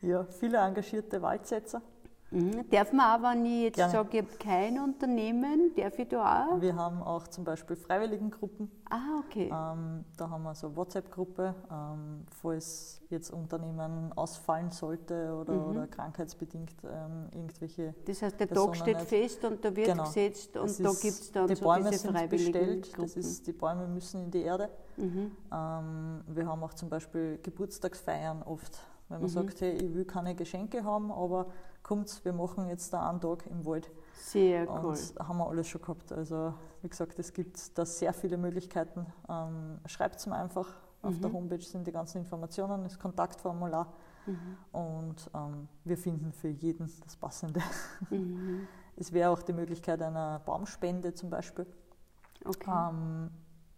ja, 0.00 0.24
viele 0.24 0.56
engagierte 0.56 1.20
Waldsetzer 1.20 1.82
Mhm. 2.30 2.68
Darf 2.70 2.92
man 2.92 3.20
auch, 3.20 3.30
wenn 3.30 3.46
ich 3.46 3.62
jetzt 3.62 3.76
Gerne. 3.76 3.92
sage, 3.92 4.18
ich 4.18 4.22
habe 4.22 4.36
kein 4.38 4.78
Unternehmen, 4.78 5.72
darf 5.74 5.98
ich 5.98 6.08
da 6.08 6.46
auch? 6.46 6.60
Wir 6.60 6.76
haben 6.76 7.02
auch 7.02 7.26
zum 7.28 7.44
Beispiel 7.44 7.76
Freiwilligengruppen. 7.76 8.70
Ah, 8.90 9.18
okay. 9.18 9.46
Ähm, 9.46 10.04
da 10.16 10.28
haben 10.28 10.42
wir 10.42 10.54
so 10.54 10.66
eine 10.66 10.76
WhatsApp-Gruppe, 10.76 11.54
ähm, 11.70 12.26
falls 12.40 13.00
jetzt 13.08 13.30
Unternehmen 13.30 14.12
ausfallen 14.12 14.70
sollte 14.70 15.34
oder, 15.34 15.54
mhm. 15.54 15.70
oder 15.70 15.86
krankheitsbedingt 15.86 16.74
ähm, 16.84 17.28
irgendwelche. 17.32 17.94
Das 18.04 18.20
heißt, 18.20 18.38
der 18.38 18.46
Personen 18.46 18.72
Tag 18.74 18.82
steht 18.82 18.98
nicht. 18.98 19.08
fest 19.08 19.44
und 19.44 19.64
da 19.64 19.74
wird 19.74 19.88
genau. 19.88 20.04
gesetzt 20.04 20.56
und 20.56 20.66
ist, 20.66 20.84
da 20.84 20.90
gibt 20.90 21.04
es 21.04 21.32
dann 21.32 21.46
die 21.46 21.54
so 21.54 21.64
Bäume 21.64 21.90
diese 21.90 22.12
sind 22.12 22.30
bestellt, 22.30 22.98
das 22.98 23.16
ist, 23.16 23.46
die 23.46 23.52
Bäume 23.52 23.88
müssen 23.88 24.24
in 24.24 24.30
die 24.30 24.42
Erde. 24.42 24.68
Mhm. 24.96 25.32
Ähm, 25.52 26.20
wir 26.26 26.46
haben 26.46 26.62
auch 26.62 26.74
zum 26.74 26.90
Beispiel 26.90 27.38
Geburtstagsfeiern 27.42 28.42
oft, 28.42 28.78
wenn 29.08 29.20
man 29.20 29.30
mhm. 29.30 29.34
sagt, 29.34 29.60
hey, 29.62 29.72
ich 29.72 29.94
will 29.94 30.04
keine 30.04 30.34
Geschenke 30.34 30.84
haben, 30.84 31.10
aber 31.10 31.46
kommt, 31.88 32.22
wir 32.22 32.34
machen 32.34 32.68
jetzt 32.68 32.92
da 32.92 33.08
einen 33.08 33.20
Tag 33.20 33.46
im 33.46 33.64
Wald. 33.64 33.90
Sehr 34.14 34.68
cool. 34.68 34.90
Und 34.90 35.14
haben 35.18 35.38
wir 35.38 35.48
alles 35.48 35.68
schon 35.68 35.80
gehabt. 35.80 36.12
Also 36.12 36.52
wie 36.82 36.88
gesagt, 36.88 37.18
es 37.18 37.32
gibt 37.32 37.78
da 37.78 37.86
sehr 37.86 38.12
viele 38.12 38.36
Möglichkeiten. 38.36 39.06
Ähm, 39.28 39.80
Schreibt 39.86 40.16
es 40.16 40.26
mir 40.26 40.36
einfach. 40.36 40.68
Auf 41.00 41.14
mhm. 41.14 41.22
der 41.22 41.32
Homepage 41.32 41.62
sind 41.62 41.86
die 41.86 41.92
ganzen 41.92 42.18
Informationen, 42.18 42.84
das 42.84 42.98
Kontaktformular. 42.98 43.94
Mhm. 44.26 44.78
Und 44.78 45.30
ähm, 45.34 45.68
wir 45.84 45.96
finden 45.96 46.32
für 46.32 46.48
jeden 46.48 46.92
das 47.04 47.16
Passende. 47.16 47.60
Mhm. 48.10 48.68
Es 49.00 49.12
wäre 49.12 49.30
auch 49.30 49.42
die 49.42 49.52
Möglichkeit 49.52 50.02
einer 50.02 50.40
Baumspende 50.40 51.14
zum 51.14 51.30
Beispiel. 51.30 51.66
Okay. 52.44 52.68
Ähm, 52.68 53.30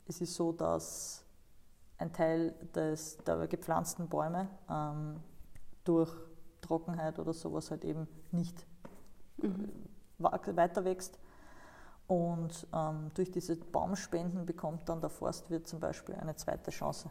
es 0.09 0.23
ist 0.23 0.35
so, 0.35 0.51
dass 0.53 1.27
ein 1.99 2.11
Teil 2.11 2.55
des, 2.75 3.19
der 3.19 3.47
gepflanzten 3.47 4.09
Bäume 4.09 4.49
ähm, 4.71 5.21
durch 5.85 6.11
Trockenheit 6.71 7.19
oder 7.19 7.33
sowas 7.33 7.71
halt 7.73 7.85
eben 7.85 8.07
nicht 8.31 8.65
mhm. 9.39 9.69
weiter 10.19 10.85
wächst. 10.85 11.19
Und 12.07 12.67
ähm, 12.73 13.11
durch 13.15 13.31
diese 13.31 13.57
Baumspenden 13.57 14.47
bekommt 14.47 14.89
dann 14.89 15.01
der 15.01 15.11
Forstwirt 15.11 15.67
zum 15.67 15.81
Beispiel 15.81 16.15
eine 16.15 16.37
zweite 16.37 16.71
Chance. 16.71 17.11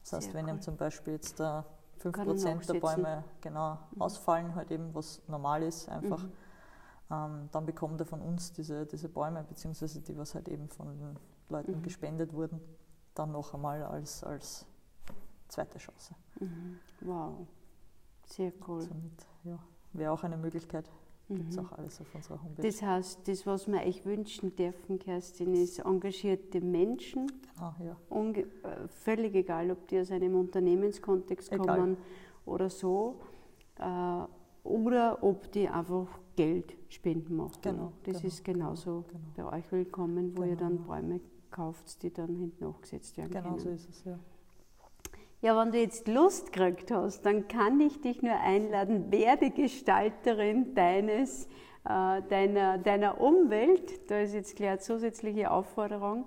Das 0.00 0.12
heißt, 0.12 0.24
Sehr 0.26 0.34
wenn 0.34 0.46
cool. 0.46 0.56
ihm 0.56 0.60
zum 0.60 0.76
Beispiel 0.76 1.14
jetzt 1.14 1.40
äh, 1.40 1.62
5% 2.00 2.72
der 2.72 2.80
Bäume 2.80 3.24
genau 3.40 3.78
mhm. 3.92 4.02
ausfallen, 4.02 4.54
halt 4.54 4.70
eben 4.70 4.94
was 4.94 5.20
normal 5.28 5.62
ist, 5.62 5.88
einfach, 5.88 6.22
mhm. 6.22 6.32
ähm, 7.10 7.48
dann 7.52 7.66
bekommt 7.66 8.00
er 8.00 8.06
von 8.06 8.20
uns 8.20 8.52
diese, 8.52 8.86
diese 8.86 9.08
Bäume, 9.08 9.44
beziehungsweise 9.44 10.00
die, 10.00 10.16
was 10.16 10.34
halt 10.34 10.48
eben 10.48 10.68
von 10.68 10.98
den 10.98 11.16
Leuten 11.48 11.76
mhm. 11.78 11.82
gespendet 11.82 12.32
wurden, 12.32 12.60
dann 13.14 13.32
noch 13.32 13.54
einmal 13.54 13.82
als, 13.84 14.22
als 14.22 14.66
zweite 15.48 15.78
Chance. 15.78 16.14
Mhm. 16.40 16.78
Wow. 17.00 17.46
Sehr 18.28 18.52
cool. 18.66 18.82
Somit 18.82 19.26
ja, 19.44 19.58
wäre 19.92 20.12
auch 20.12 20.22
eine 20.22 20.36
Möglichkeit. 20.36 20.90
Gibt 21.28 21.50
es 21.50 21.56
mhm. 21.56 21.66
auch 21.66 21.72
alles 21.72 22.00
auf 22.00 22.14
unserer 22.14 22.42
Homepage. 22.42 22.62
Das 22.62 22.80
heißt, 22.80 23.28
das, 23.28 23.46
was 23.46 23.66
wir 23.68 23.80
euch 23.80 24.04
wünschen 24.06 24.56
dürfen, 24.56 24.98
Kerstin, 24.98 25.52
ist 25.52 25.78
engagierte 25.80 26.62
Menschen. 26.62 27.30
Genau, 27.54 27.74
ja. 27.84 28.40
Äh, 28.40 28.88
völlig 28.88 29.34
egal, 29.34 29.70
ob 29.70 29.86
die 29.88 30.00
aus 30.00 30.10
einem 30.10 30.34
Unternehmenskontext 30.36 31.52
egal. 31.52 31.66
kommen 31.66 31.96
oder 32.46 32.70
so. 32.70 33.20
Äh, 33.78 34.22
oder 34.64 35.22
ob 35.22 35.50
die 35.52 35.68
einfach 35.68 36.06
Geld 36.36 36.76
spenden 36.88 37.36
machen. 37.36 37.58
Genau, 37.62 37.92
das 38.04 38.16
genau, 38.16 38.26
ist 38.26 38.44
genauso 38.44 39.04
genau, 39.08 39.20
genau. 39.34 39.50
bei 39.50 39.58
euch 39.58 39.72
willkommen, 39.72 40.36
wo 40.36 40.44
ihr 40.44 40.56
dann 40.56 40.76
genau. 40.76 40.88
Bäume 40.88 41.20
kauft, 41.50 42.02
die 42.02 42.12
dann 42.12 42.34
hinten 42.36 42.64
nachgesetzt 42.64 43.16
werden 43.16 43.32
Genau 43.32 43.48
können. 43.50 43.58
so 43.58 43.70
ist 43.70 43.88
es, 43.88 44.04
ja. 44.04 44.18
Ja, 45.40 45.56
wenn 45.56 45.70
du 45.70 45.78
jetzt 45.78 46.08
Lust 46.08 46.52
gekriegt 46.52 46.90
hast, 46.90 47.22
dann 47.22 47.46
kann 47.46 47.80
ich 47.80 48.00
dich 48.00 48.22
nur 48.22 48.34
einladen, 48.34 49.12
werde 49.12 49.50
Gestalterin 49.50 50.74
deines, 50.74 51.46
äh, 51.84 52.22
deiner, 52.28 52.78
deiner 52.78 53.20
Umwelt. 53.20 54.10
Da 54.10 54.18
ist 54.18 54.34
jetzt 54.34 54.56
gleich 54.56 54.70
eine 54.70 54.78
zusätzliche 54.80 55.52
Aufforderung. 55.52 56.26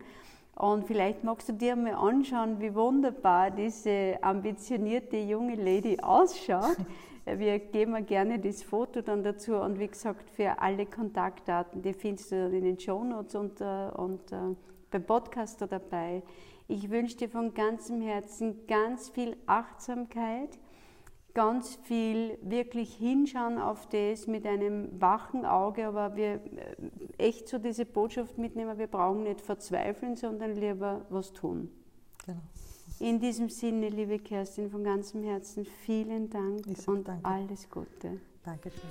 Und 0.55 0.85
vielleicht 0.85 1.25
magst 1.25 1.49
du 1.49 1.53
dir 1.53 1.75
mal 1.75 1.95
anschauen, 1.95 2.61
wie 2.61 2.73
wunderbar 2.73 3.51
diese 3.51 4.17
ambitionierte 4.21 5.17
junge 5.17 5.55
Lady 5.55 5.99
ausschaut. 6.01 6.77
Wir 7.25 7.59
geben 7.59 8.05
gerne 8.05 8.39
das 8.39 8.63
Foto 8.63 9.01
dann 9.01 9.23
dazu 9.23 9.55
und 9.55 9.77
wie 9.77 9.87
gesagt, 9.87 10.29
für 10.31 10.59
alle 10.59 10.85
Kontaktdaten, 10.85 11.81
die 11.81 11.93
findest 11.93 12.31
du 12.31 12.47
in 12.47 12.63
den 12.63 12.79
Shownotes 12.79 13.35
und, 13.35 13.61
und 13.61 14.31
uh, 14.31 14.55
beim 14.91 15.03
Podcaster 15.03 15.67
dabei. 15.67 16.21
Ich 16.67 16.89
wünsche 16.89 17.17
dir 17.17 17.29
von 17.29 17.53
ganzem 17.53 18.01
Herzen 18.01 18.67
ganz 18.67 19.09
viel 19.09 19.35
Achtsamkeit, 19.45 20.59
ganz 21.33 21.75
viel 21.83 22.37
wirklich 22.41 22.93
hinschauen 22.95 23.57
auf 23.57 23.87
das 23.87 24.27
mit 24.27 24.45
einem 24.45 25.01
wachen 25.01 25.45
Auge, 25.45 25.87
aber 25.87 26.15
wir 26.15 26.35
äh, 26.35 26.39
echt 27.17 27.47
so 27.47 27.57
diese 27.57 27.85
Botschaft 27.85 28.37
mitnehmen, 28.37 28.77
wir 28.77 28.87
brauchen 28.87 29.23
nicht 29.23 29.41
verzweifeln, 29.41 30.15
sondern 30.15 30.55
lieber 30.55 31.05
was 31.09 31.33
tun. 31.33 31.71
Genau. 32.25 32.39
In 32.99 33.19
diesem 33.19 33.49
Sinne, 33.49 33.89
liebe 33.89 34.19
Kerstin, 34.19 34.69
von 34.69 34.83
ganzem 34.83 35.23
Herzen 35.23 35.65
vielen 35.65 36.29
Dank 36.29 36.67
und 36.85 37.07
danke. 37.07 37.25
alles 37.25 37.69
Gute. 37.69 38.19
Dankeschön. 38.43 38.81